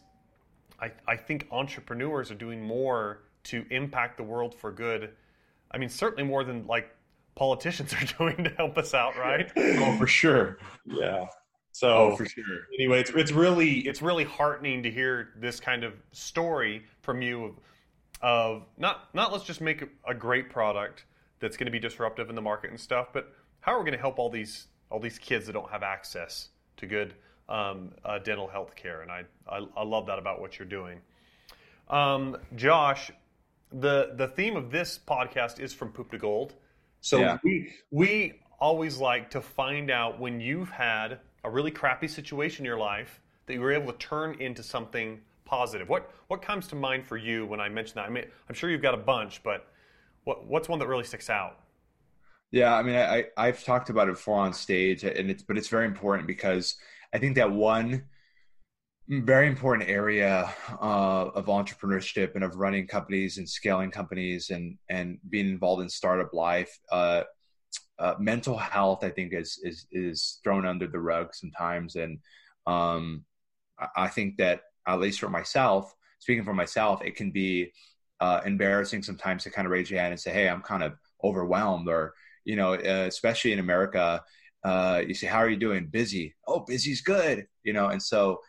I 0.81 0.91
I 1.07 1.15
think 1.15 1.47
entrepreneurs 1.51 2.31
are 2.31 2.35
doing 2.35 2.61
more 2.61 3.23
to 3.45 3.65
impact 3.69 4.17
the 4.17 4.23
world 4.23 4.53
for 4.53 4.71
good. 4.71 5.11
I 5.71 5.77
mean, 5.77 5.89
certainly 5.89 6.23
more 6.23 6.43
than 6.43 6.67
like 6.67 6.89
politicians 7.35 7.93
are 8.01 8.05
doing 8.17 8.43
to 8.43 8.49
help 8.51 8.77
us 8.77 8.93
out, 8.93 9.17
right? 9.17 9.51
oh, 9.55 9.97
for 9.97 10.07
sure. 10.07 10.57
Yeah. 10.85 11.27
So 11.77 11.89
oh, 11.95 12.15
for 12.15 12.25
sure. 12.25 12.43
Anyway, 12.73 12.99
it's 13.01 13.11
it's 13.11 13.31
really 13.31 13.81
it's 13.81 14.01
really 14.01 14.23
heartening 14.23 14.81
to 14.81 14.89
hear 14.89 15.29
this 15.37 15.59
kind 15.59 15.83
of 15.83 15.93
story 16.11 16.81
from 17.01 17.21
you 17.21 17.45
of, 17.45 17.59
of 18.19 18.63
not 18.79 19.13
not 19.13 19.31
let's 19.31 19.43
just 19.43 19.61
make 19.61 19.83
a, 20.07 20.15
great 20.15 20.49
product 20.49 21.05
that's 21.39 21.55
going 21.55 21.67
to 21.67 21.71
be 21.71 21.77
disruptive 21.77 22.29
in 22.29 22.35
the 22.35 22.41
market 22.41 22.71
and 22.71 22.79
stuff, 22.79 23.09
but 23.13 23.31
how 23.59 23.73
are 23.73 23.77
we 23.77 23.83
going 23.83 23.93
to 23.93 24.01
help 24.01 24.17
all 24.17 24.31
these 24.31 24.65
all 24.89 24.99
these 24.99 25.19
kids 25.19 25.45
that 25.45 25.53
don't 25.53 25.69
have 25.69 25.83
access 25.83 26.49
to 26.77 26.87
good 26.87 27.13
um, 27.47 27.91
uh, 28.03 28.17
dental 28.17 28.47
health 28.47 28.75
care? 28.75 29.03
And 29.03 29.11
I, 29.11 29.25
I, 29.47 29.63
I 29.77 29.83
love 29.83 30.07
that 30.07 30.17
about 30.17 30.41
what 30.41 30.57
you're 30.57 30.67
doing. 30.67 30.99
Um, 31.91 32.37
Josh, 32.55 33.11
the 33.71 34.13
the 34.15 34.29
theme 34.29 34.55
of 34.55 34.71
this 34.71 34.99
podcast 35.07 35.59
is 35.59 35.75
from 35.75 35.89
poop 35.89 36.09
to 36.09 36.17
gold. 36.17 36.55
So 37.01 37.19
Yeah. 37.19 37.37
we 37.43 37.71
we 37.91 38.33
always 38.59 38.97
like 38.97 39.29
to 39.29 39.41
find 39.41 39.91
out 39.91 40.19
when 40.19 40.39
you've 40.39 40.71
had 40.71 41.19
a 41.47 41.49
really 41.49 41.71
crappy 41.71 42.07
situation 42.07 42.63
in 42.63 42.65
your 42.65 42.77
life 42.77 43.21
that 43.45 43.53
you 43.53 43.61
were 43.61 43.71
able 43.71 43.91
to 43.91 43.97
turn 43.97 44.35
into 44.39 44.61
something 44.61 45.19
positive. 45.45 45.87
What 45.89 46.11
what 46.27 46.41
comes 46.41 46.67
to 46.67 46.75
mind 46.75 47.05
for 47.05 47.17
you 47.17 47.45
when 47.45 47.59
I 47.59 47.69
mention 47.69 47.95
that? 47.95 48.05
I 48.05 48.09
mean, 48.09 48.25
I'm 48.47 48.55
sure 48.55 48.69
you've 48.69 48.81
got 48.81 48.93
a 48.93 48.97
bunch, 48.97 49.41
but 49.43 49.67
what 50.25 50.45
what's 50.45 50.67
one 50.69 50.79
that 50.79 50.87
really 50.87 51.05
sticks 51.05 51.29
out? 51.29 51.59
Yeah, 52.51 52.73
I 52.75 52.83
mean, 52.83 52.95
I, 52.95 53.25
I've 53.35 53.63
talked 53.63 53.89
about 53.89 54.07
it 54.07 54.15
before 54.15 54.39
on 54.39 54.53
stage, 54.53 55.03
and 55.03 55.29
it's 55.29 55.43
but 55.43 55.57
it's 55.57 55.69
very 55.69 55.85
important 55.85 56.27
because 56.27 56.75
I 57.13 57.17
think 57.17 57.35
that 57.35 57.51
one 57.51 58.03
very 59.09 59.47
important 59.47 59.89
area 59.89 60.53
uh, 60.81 61.29
of 61.33 61.45
entrepreneurship 61.45 62.35
and 62.35 62.43
of 62.43 62.57
running 62.57 62.85
companies 62.85 63.37
and 63.37 63.49
scaling 63.49 63.89
companies 63.89 64.49
and 64.49 64.77
and 64.89 65.17
being 65.29 65.47
involved 65.47 65.81
in 65.81 65.89
startup 65.89 66.33
life, 66.33 66.77
uh, 66.91 67.23
uh, 67.99 68.15
mental 68.19 68.57
health, 68.57 69.03
I 69.03 69.09
think 69.09 69.33
is 69.33 69.59
is 69.63 69.87
is 69.91 70.39
thrown 70.43 70.65
under 70.65 70.87
the 70.87 70.99
rug 70.99 71.33
sometimes, 71.35 71.95
and 71.95 72.19
um, 72.65 73.25
I- 73.95 74.07
think 74.09 74.37
that 74.37 74.61
at 74.87 74.99
least 74.99 75.19
for 75.19 75.29
myself, 75.29 75.93
speaking 76.19 76.43
for 76.43 76.53
myself, 76.53 77.01
it 77.03 77.15
can 77.15 77.31
be 77.31 77.71
uh, 78.19 78.41
embarrassing 78.45 79.03
sometimes 79.03 79.43
to 79.43 79.51
kind 79.51 79.65
of 79.65 79.71
raise 79.71 79.89
your 79.91 79.99
hand 79.99 80.11
and 80.13 80.19
say, 80.19 80.31
"Hey, 80.33 80.49
I'm 80.49 80.61
kind 80.61 80.83
of 80.83 80.93
overwhelmed," 81.23 81.87
or 81.89 82.13
you 82.45 82.55
know, 82.55 82.73
uh, 82.73 83.05
especially 83.07 83.51
in 83.53 83.59
America, 83.59 84.23
uh, 84.63 85.03
you 85.07 85.13
say, 85.13 85.27
"How 85.27 85.39
are 85.39 85.49
you 85.49 85.57
doing?" 85.57 85.87
Busy. 85.87 86.35
Oh, 86.47 86.61
busy's 86.61 87.01
good. 87.01 87.47
You 87.63 87.73
know, 87.73 87.89
and 87.89 88.01
so 88.01 88.39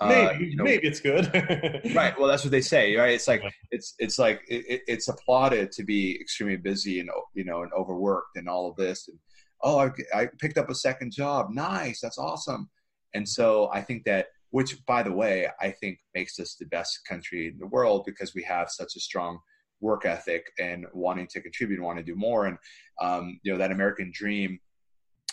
uh, 0.00 0.08
maybe 0.08 0.46
you 0.50 0.56
know, 0.56 0.64
maybe 0.64 0.86
it's 0.88 1.00
good. 1.00 1.30
right. 1.94 2.18
Well, 2.18 2.28
that's 2.28 2.44
what 2.44 2.50
they 2.50 2.60
say, 2.60 2.96
right? 2.96 3.14
It's 3.14 3.28
like 3.28 3.42
it's 3.70 3.94
it's 3.98 4.18
like 4.18 4.42
it, 4.48 4.64
it- 4.68 4.82
it's 4.88 5.08
applauded 5.08 5.70
to 5.72 5.84
be 5.84 6.18
extremely 6.20 6.56
busy 6.56 7.00
and 7.00 7.10
you 7.34 7.44
know 7.44 7.62
and 7.62 7.72
overworked 7.72 8.36
and 8.36 8.48
all 8.48 8.68
of 8.68 8.76
this. 8.76 9.08
And 9.08 9.18
oh, 9.62 9.78
I, 9.78 9.90
I 10.14 10.28
picked 10.40 10.58
up 10.58 10.68
a 10.70 10.74
second 10.74 11.12
job. 11.12 11.50
Nice, 11.50 12.00
that's 12.00 12.18
awesome. 12.18 12.68
And 13.14 13.28
so 13.28 13.70
I 13.72 13.80
think 13.80 14.04
that, 14.04 14.26
which 14.50 14.84
by 14.86 15.02
the 15.04 15.12
way, 15.12 15.48
I 15.60 15.70
think 15.70 15.98
makes 16.14 16.38
us 16.40 16.56
the 16.58 16.66
best 16.66 17.00
country 17.08 17.48
in 17.48 17.58
the 17.58 17.68
world 17.68 18.04
because 18.04 18.34
we 18.34 18.42
have 18.42 18.70
such 18.70 18.96
a 18.96 19.00
strong 19.00 19.38
work 19.80 20.04
ethic 20.06 20.46
and 20.58 20.86
wanting 20.92 21.28
to 21.28 21.40
contribute, 21.40 21.76
and 21.76 21.84
want 21.84 21.98
to 21.98 22.04
do 22.04 22.16
more, 22.16 22.46
and 22.46 22.58
um, 23.00 23.38
you 23.44 23.52
know 23.52 23.58
that 23.58 23.70
American 23.70 24.10
dream. 24.12 24.58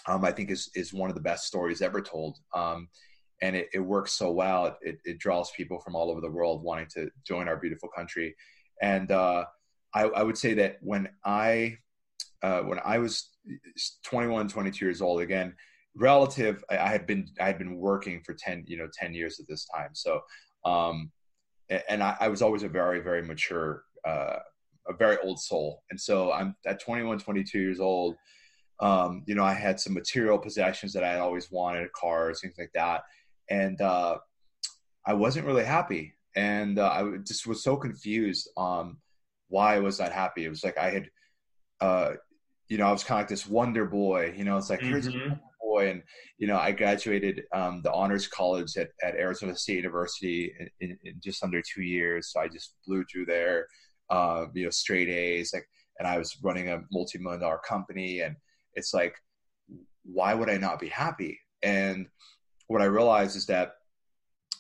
Um, 0.08 0.26
I 0.26 0.32
think 0.32 0.50
is 0.50 0.69
is 0.76 0.93
one 0.93 1.10
of 1.10 1.15
the 1.15 1.21
best 1.21 1.45
stories 1.45 1.82
ever 1.82 2.02
told. 2.02 2.38
Um, 2.56 2.88
and 3.41 3.56
it, 3.56 3.69
it 3.73 3.80
works 3.80 4.13
so 4.13 4.32
well. 4.32 4.77
It, 4.82 4.99
it 5.04 5.17
draws 5.17 5.51
people 5.51 5.80
from 5.80 5.95
all 5.95 6.12
over 6.12 6.21
the 6.21 6.30
world 6.30 6.63
wanting 6.63 6.88
to 6.93 7.10
join 7.25 7.47
our 7.47 7.58
beautiful 7.58 7.89
country. 7.89 8.36
And 8.82 9.12
uh, 9.12 9.45
I, 9.93 10.04
I 10.04 10.23
would 10.23 10.38
say 10.38 10.54
that 10.56 10.77
when 10.82 11.10
I 11.25 11.77
uh, 12.43 12.62
when 12.62 12.80
I 12.84 12.97
was 12.97 13.30
21, 14.04 14.47
22 14.47 14.84
years 14.84 15.01
old, 15.01 15.21
again, 15.21 15.54
relative, 15.95 16.63
I, 16.69 16.77
I 16.77 16.88
had 16.88 17.06
been 17.06 17.27
I 17.39 17.45
had 17.45 17.58
been 17.58 17.77
working 17.77 18.21
for 18.25 18.34
10 18.34 18.65
you 18.67 18.77
know 18.77 18.88
10 18.93 19.13
years 19.13 19.39
at 19.39 19.47
this 19.47 19.65
time. 19.65 19.89
So 19.93 20.21
um, 20.63 21.12
and 21.89 22.04
I, 22.04 22.15
I 22.19 22.27
was 22.27 22.41
always 22.41 22.63
a 22.63 22.69
very 22.69 22.99
very 22.99 23.23
mature 23.23 23.84
uh, 24.06 24.38
a 24.88 24.93
very 24.93 25.17
old 25.23 25.39
soul. 25.39 25.84
And 25.89 25.99
so 25.99 26.32
I'm 26.32 26.56
at 26.65 26.80
21, 26.80 27.19
22 27.19 27.60
years 27.60 27.80
old. 27.80 28.15
Um, 28.80 29.23
you 29.27 29.36
know, 29.36 29.43
I 29.43 29.54
had 29.54 29.80
some 29.80 29.93
material 29.93 30.39
possessions 30.39 30.91
that 30.93 31.04
I 31.04 31.12
had 31.12 31.19
always 31.19 31.51
wanted, 31.51 31.91
cars, 31.93 32.41
things 32.41 32.56
like 32.58 32.71
that 32.73 33.04
and 33.52 33.82
uh, 33.82 34.18
I 35.06 35.14
wasn't 35.14 35.46
really 35.46 35.66
happy, 35.66 36.14
and 36.36 36.80
uh, 36.80 36.90
I 36.90 37.18
just 37.28 37.46
was 37.46 37.64
so 37.64 37.76
confused 37.76 38.50
on 38.56 38.98
why 39.50 39.76
I 39.76 39.80
was 39.80 40.00
not 40.00 40.14
happy. 40.14 40.46
It 40.46 40.50
was 40.50 40.64
like 40.64 40.78
I 40.78 40.90
had, 40.90 41.10
uh, 41.82 42.12
you 42.70 42.78
know, 42.78 42.88
I 42.88 42.92
was 42.92 43.04
kind 43.04 43.20
of 43.20 43.24
like 43.24 43.30
this 43.30 43.46
wonder 43.46 43.86
boy. 43.86 44.34
You 44.38 44.46
know, 44.46 44.58
it's 44.58 44.70
like 44.70 44.86
here's 44.86 45.08
a 45.08 45.12
Mhm. 45.12 45.30
wonder 45.30 45.44
boy, 45.62 45.90
and 45.92 46.04
you 46.38 46.48
know, 46.48 46.58
I 46.58 46.72
graduated 46.72 47.44
um, 47.54 47.82
the 47.84 47.92
honors 47.92 48.28
college 48.28 48.78
at, 48.78 48.90
at 49.04 49.16
Arizona 49.16 49.56
State 49.56 49.76
University 49.76 50.54
in, 50.60 50.70
in, 50.80 50.98
in 51.04 51.14
just 51.22 51.44
under 51.44 51.62
two 51.62 51.84
years. 51.84 52.32
So 52.32 52.40
I 52.40 52.48
just 52.48 52.76
blew 52.88 53.04
through 53.12 53.26
there, 53.26 53.68
uh, 54.10 54.46
you 54.54 54.64
know, 54.64 54.70
straight 54.70 55.10
A's, 55.10 55.52
like, 55.54 55.68
and 56.00 56.08
I 56.08 56.18
was 56.18 56.38
running 56.42 56.70
a 56.70 56.82
multi-million 56.92 57.42
dollar 57.42 57.60
company, 57.68 58.22
and 58.22 58.36
it's 58.76 58.94
like, 58.94 59.16
why 60.06 60.34
would 60.34 60.50
I 60.50 60.58
not 60.58 60.80
be 60.80 60.88
happy? 60.90 61.38
And 61.64 62.08
what 62.71 62.81
I 62.81 62.86
realized 62.86 63.36
is 63.36 63.45
that 63.47 63.73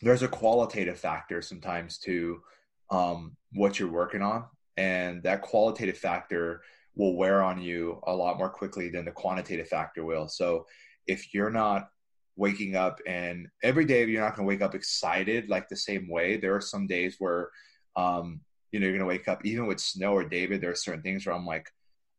there's 0.01 0.21
a 0.21 0.27
qualitative 0.27 0.99
factor 0.99 1.41
sometimes 1.41 1.97
to 1.99 2.41
um, 2.89 3.37
what 3.53 3.79
you're 3.79 3.91
working 3.91 4.21
on, 4.21 4.45
and 4.75 5.23
that 5.23 5.41
qualitative 5.41 5.97
factor 5.97 6.61
will 6.95 7.15
wear 7.15 7.41
on 7.41 7.61
you 7.61 8.01
a 8.05 8.13
lot 8.13 8.37
more 8.37 8.49
quickly 8.49 8.89
than 8.89 9.05
the 9.05 9.11
quantitative 9.11 9.69
factor 9.69 10.03
will. 10.03 10.27
So 10.27 10.65
if 11.07 11.33
you're 11.33 11.49
not 11.51 11.89
waking 12.35 12.75
up 12.75 12.99
and 13.07 13.47
every 13.63 13.85
day 13.85 14.05
you're 14.05 14.21
not 14.21 14.35
going 14.35 14.45
to 14.45 14.49
wake 14.49 14.61
up 14.61 14.75
excited 14.75 15.49
like 15.49 15.69
the 15.69 15.77
same 15.77 16.09
way, 16.09 16.35
there 16.35 16.55
are 16.55 16.61
some 16.61 16.87
days 16.87 17.15
where 17.19 17.49
um, 17.95 18.41
you 18.73 18.79
know 18.79 18.87
you're 18.87 18.97
going 18.97 19.07
to 19.07 19.15
wake 19.15 19.29
up 19.29 19.45
even 19.45 19.67
with 19.67 19.79
snow 19.79 20.13
or 20.13 20.27
David. 20.27 20.59
There 20.59 20.71
are 20.71 20.75
certain 20.75 21.01
things 21.01 21.25
where 21.25 21.35
I'm 21.35 21.45
like, 21.45 21.69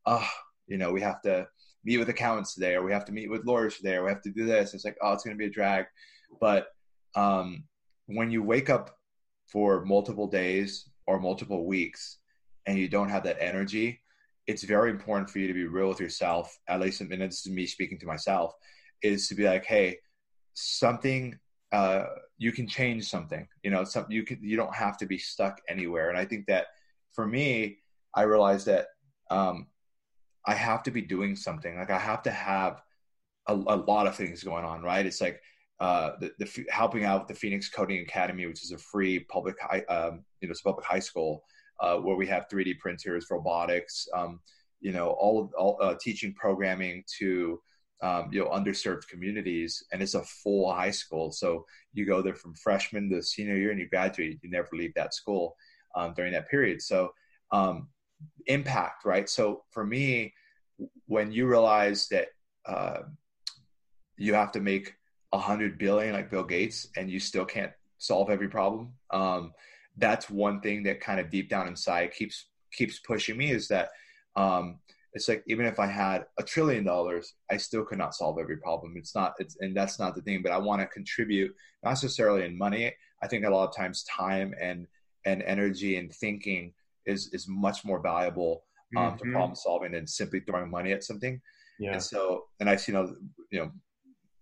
oh, 0.07 0.29
you 0.67 0.79
know, 0.79 0.91
we 0.91 1.03
have 1.03 1.21
to 1.23 1.49
meet 1.85 1.99
with 1.99 2.09
accountants 2.09 2.55
today, 2.55 2.75
or 2.75 2.83
we 2.83 2.93
have 2.93 3.05
to 3.07 3.13
meet 3.13 3.31
with 3.31 3.45
lawyers 3.45 3.77
today, 3.77 3.97
or 3.97 4.05
we 4.05 4.11
have 4.11 4.23
to 4.23 4.31
do 4.31 4.47
this. 4.47 4.75
It's 4.75 4.85
like, 4.85 4.97
oh, 5.03 5.13
it's 5.13 5.25
going 5.25 5.37
to 5.37 5.39
be 5.39 5.47
a 5.47 5.51
drag. 5.51 5.87
But 6.41 6.69
um, 7.15 7.65
when 8.07 8.31
you 8.31 8.43
wake 8.43 8.71
up 8.71 8.97
for 9.47 9.85
multiple 9.85 10.27
days 10.27 10.89
or 11.07 11.21
multiple 11.21 11.67
weeks 11.67 12.19
and 12.67 12.79
you 12.79 12.89
don't 12.89 13.09
have 13.09 13.25
that 13.25 13.39
energy, 13.41 14.01
it's 14.47 14.65
very 14.65 14.91
important 14.91 15.31
for 15.31 15.39
you 15.39 15.47
to 15.49 15.55
be 15.55 15.67
real 15.67 15.89
with 15.89 16.01
yourself. 16.01 16.57
At 16.69 16.81
least, 16.81 17.01
and 17.01 17.11
this 17.11 17.47
is 17.47 17.53
me 17.53 17.67
speaking 17.67 17.99
to 18.01 18.07
myself, 18.07 18.55
is 19.03 19.29
to 19.29 19.35
be 19.35 19.45
like, 19.45 19.65
hey, 19.65 19.99
something 20.55 21.39
uh, 21.73 22.05
you 22.37 22.53
can 22.53 22.69
change 22.69 23.09
something. 23.09 23.49
You 23.63 23.71
know, 23.71 23.85
some 23.85 24.07
you 24.11 24.25
can 24.25 24.39
you 24.43 24.57
don't 24.57 24.75
have 24.75 24.99
to 24.99 25.07
be 25.07 25.19
stuck 25.19 25.61
anywhere. 25.69 26.11
And 26.11 26.19
I 26.19 26.25
think 26.25 26.47
that 26.47 26.67
for 27.13 27.27
me, 27.27 27.79
I 28.15 28.23
realized 28.23 28.67
that 28.67 28.89
um, 29.31 29.67
I 30.47 30.55
have 30.55 30.83
to 30.85 30.91
be 30.91 31.03
doing 31.03 31.37
something. 31.37 31.77
Like 31.77 31.91
I 31.91 31.99
have 31.99 32.23
to 32.25 32.31
have 32.31 32.83
a, 33.47 33.55
a 33.55 33.77
lot 33.77 34.07
of 34.07 34.17
things 34.17 34.43
going 34.43 34.65
on. 34.65 34.83
Right? 34.83 35.07
It's 35.07 35.21
like 35.21 35.41
uh, 35.81 36.13
the, 36.21 36.33
the 36.39 36.67
helping 36.71 37.05
out 37.05 37.29
the 37.29 37.35
Phoenix 37.35 37.69
Coding 37.69 38.01
Academy, 38.03 38.47
which 38.47 38.63
is 38.63 38.73
a 38.73 38.79
free 38.79 39.21
public 39.21 39.57
high, 39.61 39.83
um, 39.89 40.25
you 40.41 40.49
know, 40.49 40.53
it's 40.53 40.63
public 40.63 40.85
high 40.85 41.01
school 41.01 41.43
uh, 41.81 41.97
where 41.97 42.17
we 42.17 42.27
have 42.27 42.49
3D 42.49 42.79
printers, 42.79 43.27
robotics, 43.31 44.07
um, 44.15 44.41
you 44.81 44.93
know, 44.93 45.09
all, 45.11 45.51
all 45.59 45.79
uh, 45.81 45.95
teaching 46.01 46.35
programming 46.35 47.05
to 47.19 47.61
um, 48.03 48.29
you 48.33 48.41
know 48.41 48.51
underserved 48.51 49.07
communities, 49.07 49.85
and 49.93 50.03
it's 50.03 50.15
a 50.15 50.23
full 50.23 50.73
high 50.73 50.91
school. 50.91 51.31
So 51.31 51.65
you 51.95 52.05
go 52.05 52.21
there 52.21 52.35
from 52.35 52.55
freshman 52.55 53.09
to 53.11 53.23
senior 53.23 53.57
year, 53.57 53.71
and 53.71 53.79
you 53.79 53.89
graduate. 53.89 54.41
You 54.43 54.51
never 54.51 54.69
leave 54.73 54.95
that 54.95 55.15
school 55.15 55.57
um, 55.95 56.13
during 56.15 56.33
that 56.33 56.51
period. 56.51 56.83
So 56.83 57.13
um, 57.53 57.89
impact, 58.47 59.05
right? 59.05 59.29
So 59.29 59.65
for 59.71 59.85
me, 59.85 60.33
when 61.07 61.33
you 61.33 61.47
realize 61.47 62.09
that 62.09 62.29
uh, 62.67 63.03
you 64.17 64.35
have 64.35 64.53
to 64.53 64.61
make 64.61 64.95
a 65.33 65.39
hundred 65.39 65.79
billion 65.79 66.15
like 66.15 66.31
Bill 66.31 66.45
Gates, 66.45 66.89
and 66.97 67.11
you 67.11 67.19
still 67.19 67.45
can't 67.45 67.73
solve 67.99 68.31
every 68.31 68.49
problem. 68.49 68.93
Um, 69.11 69.53
that's 69.97 70.29
one 70.31 70.61
thing 70.61 70.83
that 70.85 71.01
kind 71.01 71.21
of 71.21 71.31
deep 71.31 71.49
down 71.49 71.69
inside 71.69 72.13
keeps 72.13 72.47
keeps 72.73 72.99
pushing 73.01 73.37
me 73.37 73.51
is 73.51 73.69
that 73.69 73.91
um, 74.37 74.79
it's 75.13 75.29
like 75.29 75.43
even 75.47 75.67
if 75.67 75.79
I 75.79 75.87
had 75.87 76.27
a 76.39 76.43
trillion 76.43 76.85
dollars, 76.85 77.35
I 77.51 77.57
still 77.59 77.85
could 77.85 77.99
not 77.99 78.15
solve 78.15 78.39
every 78.39 78.57
problem. 78.57 78.95
It's 78.97 79.15
not, 79.15 79.35
it's, 79.39 79.57
and 79.61 79.77
that's 79.77 79.99
not 79.99 80.15
the 80.15 80.23
thing. 80.23 80.43
But 80.43 80.53
I 80.53 80.59
want 80.59 80.81
to 80.81 80.87
contribute, 80.87 81.55
not 81.83 81.91
necessarily 81.91 82.45
in 82.45 82.57
money. 82.57 82.95
I 83.23 83.29
think 83.29 83.45
a 83.45 83.51
lot 83.51 83.69
of 83.69 83.77
times 83.77 84.05
time 84.05 84.55
and 84.61 84.87
and 85.25 85.43
energy 85.43 85.97
and 85.97 86.13
thinking 86.13 86.73
is 87.07 87.31
is 87.33 87.47
much 87.49 87.85
more 87.85 88.01
valuable 88.01 88.65
um, 88.97 89.05
mm-hmm. 89.05 89.17
to 89.17 89.33
problem 89.33 89.55
solving 89.55 89.93
than 89.93 90.07
simply 90.07 90.41
throwing 90.41 90.71
money 90.71 90.93
at 90.93 91.05
something. 91.05 91.41
Yeah. 91.79 91.93
And 91.93 92.03
so, 92.03 92.45
and 92.61 92.69
I've 92.69 92.81
seen, 92.81 92.95
you 93.51 93.59
know, 93.59 93.71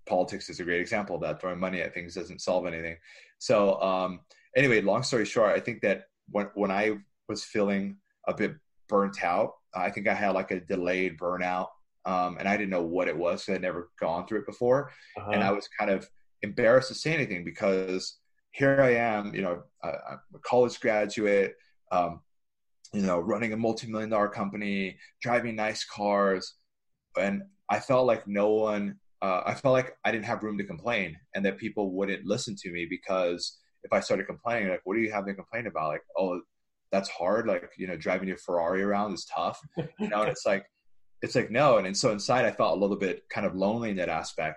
politics 0.06 0.50
is 0.50 0.60
a 0.60 0.64
great 0.64 0.80
example 0.80 1.16
of 1.16 1.22
that. 1.22 1.40
Throwing 1.40 1.60
money 1.60 1.80
at 1.80 1.94
things 1.94 2.14
doesn't 2.14 2.40
solve 2.40 2.66
anything. 2.66 2.96
So, 3.38 3.80
um, 3.80 4.20
anyway, 4.56 4.80
long 4.80 5.02
story 5.02 5.24
short, 5.24 5.56
I 5.56 5.60
think 5.60 5.82
that 5.82 6.04
when 6.28 6.50
when 6.54 6.70
I 6.70 6.98
was 7.28 7.44
feeling 7.44 7.96
a 8.26 8.34
bit 8.34 8.54
burnt 8.88 9.22
out, 9.22 9.52
I 9.74 9.90
think 9.90 10.08
I 10.08 10.14
had 10.14 10.30
like 10.30 10.50
a 10.50 10.60
delayed 10.60 11.18
burnout, 11.18 11.68
um, 12.04 12.36
and 12.38 12.48
I 12.48 12.56
didn't 12.56 12.70
know 12.70 12.82
what 12.82 13.08
it 13.08 13.16
was. 13.16 13.44
So 13.44 13.54
I'd 13.54 13.62
never 13.62 13.90
gone 13.98 14.26
through 14.26 14.40
it 14.40 14.46
before, 14.46 14.90
uh-huh. 15.16 15.30
and 15.30 15.42
I 15.42 15.52
was 15.52 15.68
kind 15.78 15.90
of 15.90 16.08
embarrassed 16.42 16.88
to 16.88 16.94
say 16.94 17.14
anything 17.14 17.44
because 17.44 18.18
here 18.52 18.80
I 18.80 18.94
am, 18.94 19.34
you 19.34 19.42
know, 19.42 19.62
I'm 19.82 20.18
a 20.34 20.38
college 20.42 20.80
graduate, 20.80 21.54
um, 21.92 22.20
you 22.92 23.02
know, 23.02 23.20
running 23.20 23.52
a 23.52 23.56
multi-million 23.56 24.10
dollar 24.10 24.28
company, 24.28 24.98
driving 25.22 25.56
nice 25.56 25.84
cars, 25.84 26.54
and 27.18 27.42
I 27.68 27.80
felt 27.80 28.06
like 28.06 28.26
no 28.26 28.50
one. 28.50 28.96
Uh, 29.22 29.42
I 29.44 29.54
felt 29.54 29.74
like 29.74 29.96
I 30.04 30.10
didn't 30.10 30.24
have 30.24 30.42
room 30.42 30.58
to 30.58 30.64
complain, 30.64 31.16
and 31.34 31.44
that 31.44 31.58
people 31.58 31.92
wouldn't 31.92 32.26
listen 32.26 32.56
to 32.56 32.70
me 32.70 32.86
because 32.88 33.58
if 33.84 33.92
I 33.92 34.00
started 34.00 34.26
complaining, 34.26 34.70
like, 34.70 34.80
what 34.84 34.94
do 34.94 35.00
you 35.00 35.12
have 35.12 35.26
to 35.26 35.34
complain 35.34 35.66
about? 35.66 35.88
Like, 35.88 36.02
oh, 36.18 36.40
that's 36.90 37.08
hard. 37.08 37.46
Like, 37.46 37.70
you 37.76 37.86
know, 37.86 37.96
driving 37.96 38.28
your 38.28 38.38
Ferrari 38.38 38.82
around 38.82 39.14
is 39.14 39.24
tough. 39.24 39.60
You 39.98 40.08
know, 40.08 40.22
and 40.22 40.30
it's 40.30 40.46
like, 40.46 40.64
it's 41.22 41.34
like 41.34 41.50
no. 41.50 41.78
And, 41.78 41.86
and 41.86 41.96
so 41.96 42.10
inside, 42.10 42.44
I 42.44 42.50
felt 42.50 42.76
a 42.76 42.80
little 42.80 42.96
bit 42.96 43.22
kind 43.28 43.46
of 43.46 43.54
lonely 43.54 43.90
in 43.90 43.96
that 43.96 44.08
aspect. 44.08 44.56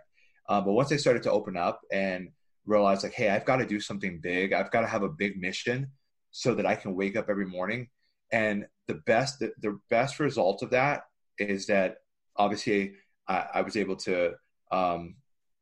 Uh, 0.49 0.61
but 0.61 0.73
once 0.73 0.91
I 0.91 0.97
started 0.97 1.23
to 1.23 1.31
open 1.31 1.55
up 1.55 1.81
and 1.91 2.29
realize, 2.65 3.03
like, 3.03 3.13
hey, 3.13 3.29
I've 3.29 3.45
got 3.45 3.57
to 3.57 3.65
do 3.65 3.79
something 3.79 4.19
big. 4.21 4.53
I've 4.53 4.71
got 4.71 4.81
to 4.81 4.87
have 4.87 5.03
a 5.03 5.09
big 5.09 5.39
mission 5.39 5.87
so 6.31 6.55
that 6.55 6.65
I 6.65 6.75
can 6.75 6.95
wake 6.95 7.15
up 7.15 7.29
every 7.29 7.45
morning. 7.45 7.87
And 8.33 8.65
the 8.87 8.95
best, 8.95 9.39
the, 9.39 9.53
the 9.61 9.79
best 9.89 10.19
result 10.19 10.61
of 10.61 10.71
that 10.71 11.03
is 11.39 11.67
that 11.67 11.99
obviously 12.35 12.95
I, 13.29 13.45
I 13.55 13.61
was 13.61 13.77
able 13.77 13.95
to, 13.97 14.33
um, 14.71 15.15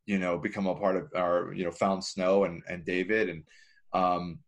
you 0.08 0.18
know, 0.18 0.40
become 0.40 0.66
a 0.66 0.74
part 0.76 0.96
of 0.96 1.12
our, 1.16 1.54
you 1.54 1.64
know, 1.64 1.72
found 1.72 2.04
snow 2.04 2.46
and, 2.46 2.64
and 2.68 2.84
David. 2.84 3.30
And 3.30 3.44
um, 3.94 4.40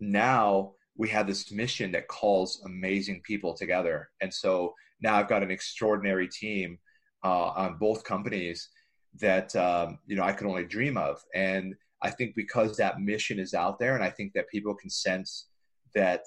now 0.00 0.72
we 0.96 1.08
have 1.10 1.28
this 1.28 1.52
mission 1.52 1.92
that 1.92 2.08
calls 2.08 2.62
amazing 2.64 3.20
people 3.24 3.54
together. 3.54 4.08
And 4.20 4.32
so 4.32 4.74
now 5.00 5.16
I've 5.16 5.28
got 5.28 5.42
an 5.44 5.50
extraordinary 5.50 6.26
team 6.26 6.78
uh, 7.24 7.48
on 7.48 7.78
both 7.78 8.04
companies 8.04 8.70
that 9.20 9.54
um, 9.56 9.98
you 10.06 10.16
know 10.16 10.22
I 10.22 10.32
could 10.32 10.46
only 10.46 10.64
dream 10.64 10.96
of. 10.96 11.22
And 11.34 11.74
I 12.02 12.10
think 12.10 12.34
because 12.34 12.76
that 12.76 13.00
mission 13.00 13.38
is 13.38 13.54
out 13.54 13.78
there, 13.78 13.94
and 13.94 14.04
I 14.04 14.10
think 14.10 14.32
that 14.34 14.48
people 14.48 14.74
can 14.74 14.90
sense 14.90 15.46
that 15.94 16.22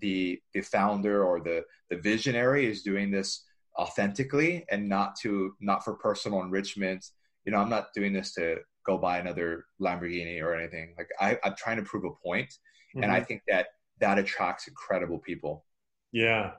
the 0.00 0.40
the 0.52 0.60
founder 0.60 1.24
or 1.24 1.40
the 1.40 1.62
the 1.90 1.96
visionary 1.96 2.66
is 2.66 2.82
doing 2.82 3.10
this 3.10 3.44
authentically 3.78 4.64
and 4.70 4.88
not 4.88 5.16
to 5.22 5.54
not 5.60 5.84
for 5.84 5.94
personal 5.94 6.42
enrichment. 6.42 7.04
You 7.44 7.52
know, 7.52 7.58
I'm 7.58 7.70
not 7.70 7.92
doing 7.94 8.12
this 8.12 8.34
to 8.34 8.58
go 8.86 8.98
buy 8.98 9.18
another 9.18 9.66
Lamborghini 9.80 10.42
or 10.42 10.54
anything. 10.54 10.94
Like 10.96 11.08
I, 11.20 11.38
I'm 11.44 11.54
trying 11.56 11.76
to 11.76 11.82
prove 11.82 12.04
a 12.04 12.10
point. 12.26 12.54
Mm-hmm. 12.94 13.02
and 13.02 13.12
I 13.12 13.16
mm-hmm. 13.16 13.26
think 13.26 13.42
that 13.48 13.66
that 13.98 14.18
attracts 14.18 14.68
incredible 14.68 15.18
people. 15.18 15.64
Yeah, 16.12 16.52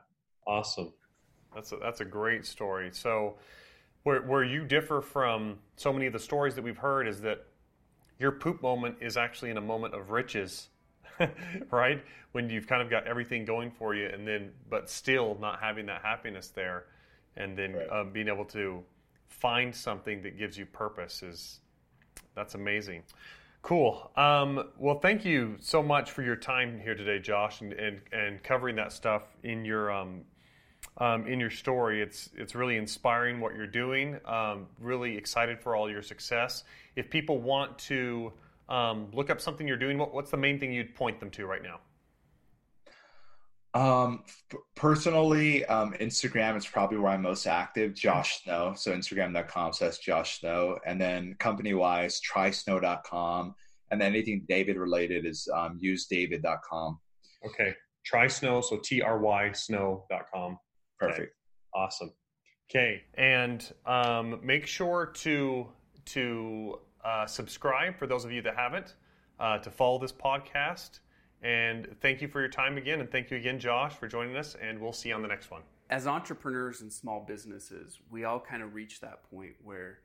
awesome. 0.45 0.93
That's 1.53 1.71
a, 1.71 1.77
that's 1.77 2.01
a 2.01 2.05
great 2.05 2.45
story. 2.45 2.89
So, 2.91 3.37
where 4.03 4.21
where 4.21 4.43
you 4.43 4.65
differ 4.65 5.01
from 5.01 5.59
so 5.77 5.93
many 5.93 6.07
of 6.07 6.13
the 6.13 6.19
stories 6.19 6.55
that 6.55 6.63
we've 6.63 6.77
heard 6.77 7.07
is 7.07 7.21
that 7.21 7.45
your 8.19 8.33
poop 8.33 8.61
moment 8.61 8.97
is 8.99 9.15
actually 9.15 9.49
in 9.49 9.57
a 9.57 9.61
moment 9.61 9.93
of 9.93 10.09
riches, 10.11 10.67
right? 11.71 12.03
When 12.31 12.49
you've 12.49 12.67
kind 12.67 12.81
of 12.81 12.89
got 12.89 13.07
everything 13.07 13.45
going 13.45 13.71
for 13.71 13.95
you, 13.95 14.07
and 14.07 14.27
then 14.27 14.51
but 14.69 14.89
still 14.89 15.37
not 15.39 15.59
having 15.59 15.85
that 15.87 16.01
happiness 16.01 16.49
there, 16.49 16.85
and 17.37 17.57
then 17.57 17.73
right. 17.73 17.87
uh, 17.91 18.03
being 18.03 18.27
able 18.27 18.45
to 18.45 18.83
find 19.27 19.75
something 19.75 20.21
that 20.23 20.37
gives 20.37 20.57
you 20.57 20.65
purpose 20.65 21.23
is 21.23 21.59
that's 22.35 22.55
amazing. 22.55 23.03
Cool. 23.61 24.11
Um, 24.15 24.69
well, 24.77 24.99
thank 24.99 25.25
you 25.25 25.55
so 25.59 25.81
much 25.81 26.11
for 26.11 26.21
your 26.21 26.35
time 26.35 26.79
here 26.79 26.93
today, 26.93 27.19
Josh, 27.19 27.61
and 27.61 27.73
and, 27.73 28.01
and 28.11 28.43
covering 28.43 28.75
that 28.75 28.91
stuff 28.91 29.23
in 29.43 29.65
your 29.65 29.91
um, 29.91 30.21
um, 30.97 31.25
in 31.27 31.39
your 31.39 31.49
story. 31.49 32.01
It's 32.01 32.29
it's 32.37 32.55
really 32.55 32.77
inspiring 32.77 33.39
what 33.39 33.55
you're 33.55 33.67
doing. 33.67 34.19
Um, 34.25 34.67
really 34.79 35.17
excited 35.17 35.59
for 35.59 35.75
all 35.75 35.89
your 35.89 36.01
success. 36.01 36.63
If 36.95 37.09
people 37.09 37.39
want 37.39 37.77
to 37.79 38.33
um, 38.69 39.09
look 39.13 39.29
up 39.29 39.39
something 39.41 39.67
you're 39.67 39.77
doing, 39.77 39.97
what, 39.97 40.13
what's 40.13 40.31
the 40.31 40.37
main 40.37 40.59
thing 40.59 40.71
you'd 40.71 40.95
point 40.95 41.19
them 41.19 41.29
to 41.31 41.45
right 41.45 41.61
now? 41.63 41.79
Um, 43.75 44.23
personally, 44.75 45.65
um, 45.65 45.93
Instagram 45.99 46.55
is 46.55 46.65
probably 46.65 46.97
where 46.97 47.11
I'm 47.11 47.21
most 47.21 47.45
active. 47.45 47.93
Josh 47.93 48.41
Snow. 48.41 48.73
So 48.75 48.93
Instagram.com 48.93 49.73
says 49.73 49.97
Josh 49.97 50.39
Snow. 50.39 50.79
And 50.85 50.99
then 50.99 51.35
company 51.39 51.73
wise, 51.73 52.21
trysnow.com. 52.21 53.53
And 53.91 54.01
then 54.01 54.13
anything 54.13 54.45
David 54.47 54.77
related 54.77 55.25
is 55.25 55.49
um, 55.53 55.77
usedavid.com. 55.83 56.99
Okay. 57.45 57.75
Try 58.05 58.27
Snow. 58.27 58.61
So 58.61 58.79
T 58.81 59.01
R 59.01 59.19
Y 59.19 59.51
snow.com. 59.51 60.57
Perfect. 60.97 61.19
Okay. 61.19 61.29
Awesome. 61.73 62.11
Okay. 62.71 63.03
And 63.15 63.73
um, 63.85 64.39
make 64.41 64.65
sure 64.67 65.07
to, 65.07 65.67
to 66.05 66.79
uh, 67.05 67.25
subscribe 67.25 67.97
for 67.97 68.07
those 68.07 68.25
of 68.25 68.31
you 68.31 68.41
that 68.41 68.55
haven't, 68.55 68.95
uh, 69.39 69.59
to 69.59 69.69
follow 69.69 69.99
this 69.99 70.11
podcast 70.11 70.99
and 71.45 71.87
thank 72.01 72.21
you 72.21 72.27
for 72.27 72.39
your 72.39 72.49
time 72.49 72.77
again. 72.77 72.99
And 73.01 73.11
thank 73.11 73.29
you 73.29 73.37
again, 73.37 73.59
Josh, 73.59 73.93
for 73.93 74.07
joining 74.07 74.35
us. 74.35 74.55
And 74.59 74.79
we'll 74.79 74.93
see 74.93 75.09
you 75.09 75.15
on 75.15 75.21
the 75.21 75.27
next 75.27 75.51
one. 75.51 75.61
As 75.91 76.07
entrepreneurs 76.07 76.81
and 76.81 76.91
small 76.91 77.23
businesses, 77.27 77.99
we 78.09 78.23
all 78.23 78.39
kind 78.39 78.63
of 78.63 78.73
reach 78.73 78.99
that 79.01 79.29
point 79.29 79.53
where 79.63 79.99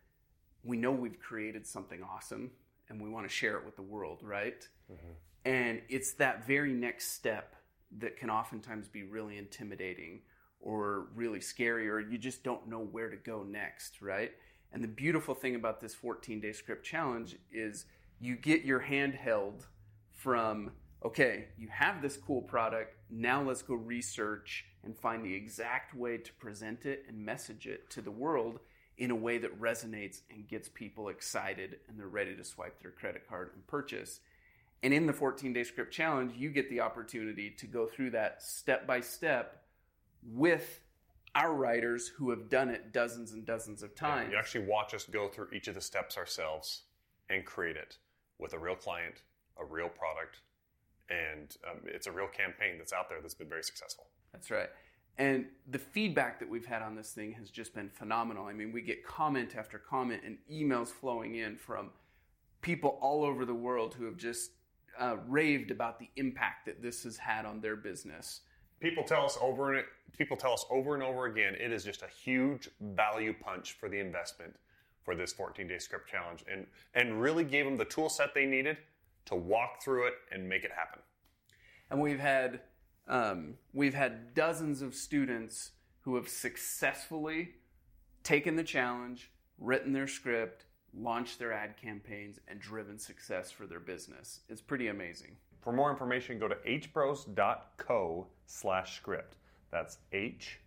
we 0.62 0.76
know 0.76 0.92
we've 0.92 1.18
created 1.18 1.66
something 1.66 2.02
awesome 2.02 2.50
and 2.90 3.00
we 3.00 3.08
want 3.08 3.26
to 3.26 3.34
share 3.34 3.56
it 3.56 3.64
with 3.64 3.76
the 3.76 3.82
world, 3.82 4.18
right? 4.22 4.68
Mm-hmm. 4.92 5.12
And 5.46 5.80
it's 5.88 6.12
that 6.14 6.46
very 6.46 6.74
next 6.74 7.12
step 7.12 7.56
that 7.98 8.18
can 8.18 8.28
oftentimes 8.28 8.88
be 8.88 9.04
really 9.04 9.38
intimidating 9.38 10.20
or 10.60 11.06
really 11.14 11.40
scary, 11.40 11.88
or 11.88 12.00
you 12.00 12.18
just 12.18 12.44
don't 12.44 12.68
know 12.68 12.80
where 12.80 13.08
to 13.08 13.16
go 13.16 13.42
next, 13.42 14.02
right? 14.02 14.32
And 14.72 14.84
the 14.84 14.88
beautiful 14.88 15.34
thing 15.34 15.54
about 15.54 15.80
this 15.80 15.94
14 15.94 16.40
day 16.40 16.52
script 16.52 16.84
challenge 16.84 17.36
is 17.52 17.86
you 18.20 18.36
get 18.36 18.62
your 18.62 18.80
hand 18.80 19.14
held 19.14 19.66
from 20.12 20.72
okay, 21.02 21.46
you 21.58 21.68
have 21.68 22.02
this 22.02 22.16
cool 22.16 22.42
product. 22.42 22.94
Now 23.10 23.42
let's 23.42 23.62
go 23.62 23.74
research 23.74 24.66
and 24.84 24.96
find 24.96 25.24
the 25.24 25.34
exact 25.34 25.94
way 25.94 26.18
to 26.18 26.32
present 26.34 26.84
it 26.84 27.04
and 27.08 27.24
message 27.24 27.66
it 27.66 27.88
to 27.90 28.02
the 28.02 28.10
world 28.10 28.60
in 28.98 29.10
a 29.10 29.16
way 29.16 29.38
that 29.38 29.58
resonates 29.58 30.20
and 30.30 30.46
gets 30.46 30.68
people 30.68 31.08
excited 31.08 31.78
and 31.88 31.98
they're 31.98 32.06
ready 32.06 32.36
to 32.36 32.44
swipe 32.44 32.82
their 32.82 32.90
credit 32.90 33.26
card 33.26 33.50
and 33.54 33.66
purchase. 33.66 34.20
And 34.82 34.92
in 34.92 35.06
the 35.06 35.12
14 35.12 35.52
day 35.52 35.64
script 35.64 35.92
challenge, 35.92 36.34
you 36.36 36.50
get 36.50 36.68
the 36.68 36.80
opportunity 36.80 37.50
to 37.50 37.66
go 37.66 37.86
through 37.86 38.10
that 38.10 38.42
step 38.42 38.86
by 38.86 39.00
step 39.00 39.64
with 40.22 40.80
our 41.34 41.54
writers 41.54 42.08
who 42.08 42.30
have 42.30 42.48
done 42.48 42.68
it 42.68 42.92
dozens 42.92 43.32
and 43.32 43.46
dozens 43.46 43.82
of 43.82 43.94
times. 43.94 44.28
Yeah, 44.28 44.32
you 44.32 44.38
actually 44.38 44.66
watch 44.66 44.94
us 44.94 45.04
go 45.04 45.28
through 45.28 45.48
each 45.54 45.68
of 45.68 45.74
the 45.74 45.80
steps 45.80 46.16
ourselves 46.16 46.82
and 47.28 47.44
create 47.44 47.76
it 47.76 47.98
with 48.38 48.52
a 48.52 48.58
real 48.58 48.74
client, 48.74 49.22
a 49.60 49.64
real 49.64 49.88
product, 49.88 50.40
and 51.08 51.56
um, 51.68 51.80
it's 51.86 52.06
a 52.06 52.12
real 52.12 52.28
campaign 52.28 52.78
that's 52.78 52.92
out 52.92 53.08
there 53.08 53.20
that's 53.20 53.34
been 53.34 53.48
very 53.48 53.62
successful. 53.62 54.06
That's 54.32 54.50
right. 54.50 54.70
And 55.18 55.46
the 55.68 55.78
feedback 55.78 56.38
that 56.38 56.48
we've 56.48 56.64
had 56.64 56.82
on 56.82 56.94
this 56.94 57.12
thing 57.12 57.32
has 57.32 57.50
just 57.50 57.74
been 57.74 57.90
phenomenal. 57.90 58.46
I 58.46 58.52
mean, 58.52 58.72
we 58.72 58.80
get 58.80 59.04
comment 59.04 59.54
after 59.56 59.78
comment 59.78 60.22
and 60.24 60.38
emails 60.50 60.88
flowing 60.88 61.34
in 61.34 61.56
from 61.56 61.90
people 62.62 62.98
all 63.02 63.24
over 63.24 63.44
the 63.44 63.54
world 63.54 63.94
who 63.94 64.04
have 64.04 64.16
just 64.16 64.52
uh, 64.98 65.16
raved 65.28 65.70
about 65.70 65.98
the 65.98 66.08
impact 66.16 66.66
that 66.66 66.82
this 66.82 67.04
has 67.04 67.16
had 67.16 67.44
on 67.44 67.60
their 67.60 67.76
business. 67.76 68.40
People 68.80 69.04
tell 69.04 69.24
us 69.24 69.38
over 69.40 69.74
and 69.74 69.84
people 70.16 70.36
tell 70.36 70.52
us 70.52 70.64
over 70.70 70.94
and 70.94 71.02
over 71.02 71.26
again 71.26 71.54
it 71.54 71.70
is 71.72 71.84
just 71.84 72.02
a 72.02 72.08
huge 72.08 72.68
value 72.80 73.34
punch 73.34 73.72
for 73.72 73.88
the 73.88 73.98
investment 73.98 74.54
for 75.02 75.14
this 75.14 75.32
14 75.32 75.66
day 75.66 75.78
script 75.78 76.10
challenge 76.10 76.44
and 76.50 76.66
and 76.94 77.20
really 77.20 77.44
gave 77.44 77.64
them 77.64 77.76
the 77.76 77.84
tool 77.84 78.08
set 78.08 78.34
they 78.34 78.46
needed 78.46 78.76
to 79.26 79.34
walk 79.34 79.82
through 79.82 80.06
it 80.08 80.14
and 80.32 80.48
make 80.48 80.64
it 80.64 80.72
happen. 80.72 81.00
And 81.90 82.00
we've 82.00 82.20
had 82.20 82.60
um, 83.08 83.54
we've 83.72 83.94
had 83.94 84.34
dozens 84.34 84.82
of 84.82 84.94
students 84.94 85.72
who 86.02 86.16
have 86.16 86.28
successfully 86.28 87.50
taken 88.22 88.56
the 88.56 88.62
challenge, 88.62 89.30
written 89.58 89.92
their 89.92 90.06
script, 90.06 90.64
launched 90.94 91.38
their 91.38 91.52
ad 91.52 91.76
campaigns, 91.76 92.38
and 92.46 92.60
driven 92.60 92.98
success 92.98 93.50
for 93.50 93.66
their 93.66 93.80
business. 93.80 94.40
It's 94.48 94.60
pretty 94.60 94.88
amazing. 94.88 95.36
For 95.60 95.72
more 95.72 95.90
information, 95.90 96.38
go 96.38 96.48
to 96.48 96.54
hbros.co 96.66 98.26
slash 98.50 98.96
script. 98.96 99.36
That's 99.70 99.98
H 100.12 100.58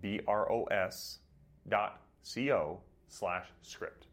B 0.00 0.20
R 0.28 0.50
O 0.52 0.64
S 0.64 1.20
dot 1.68 2.02
C 2.22 2.52
O 2.52 2.80
slash 3.08 3.46
script. 3.62 4.07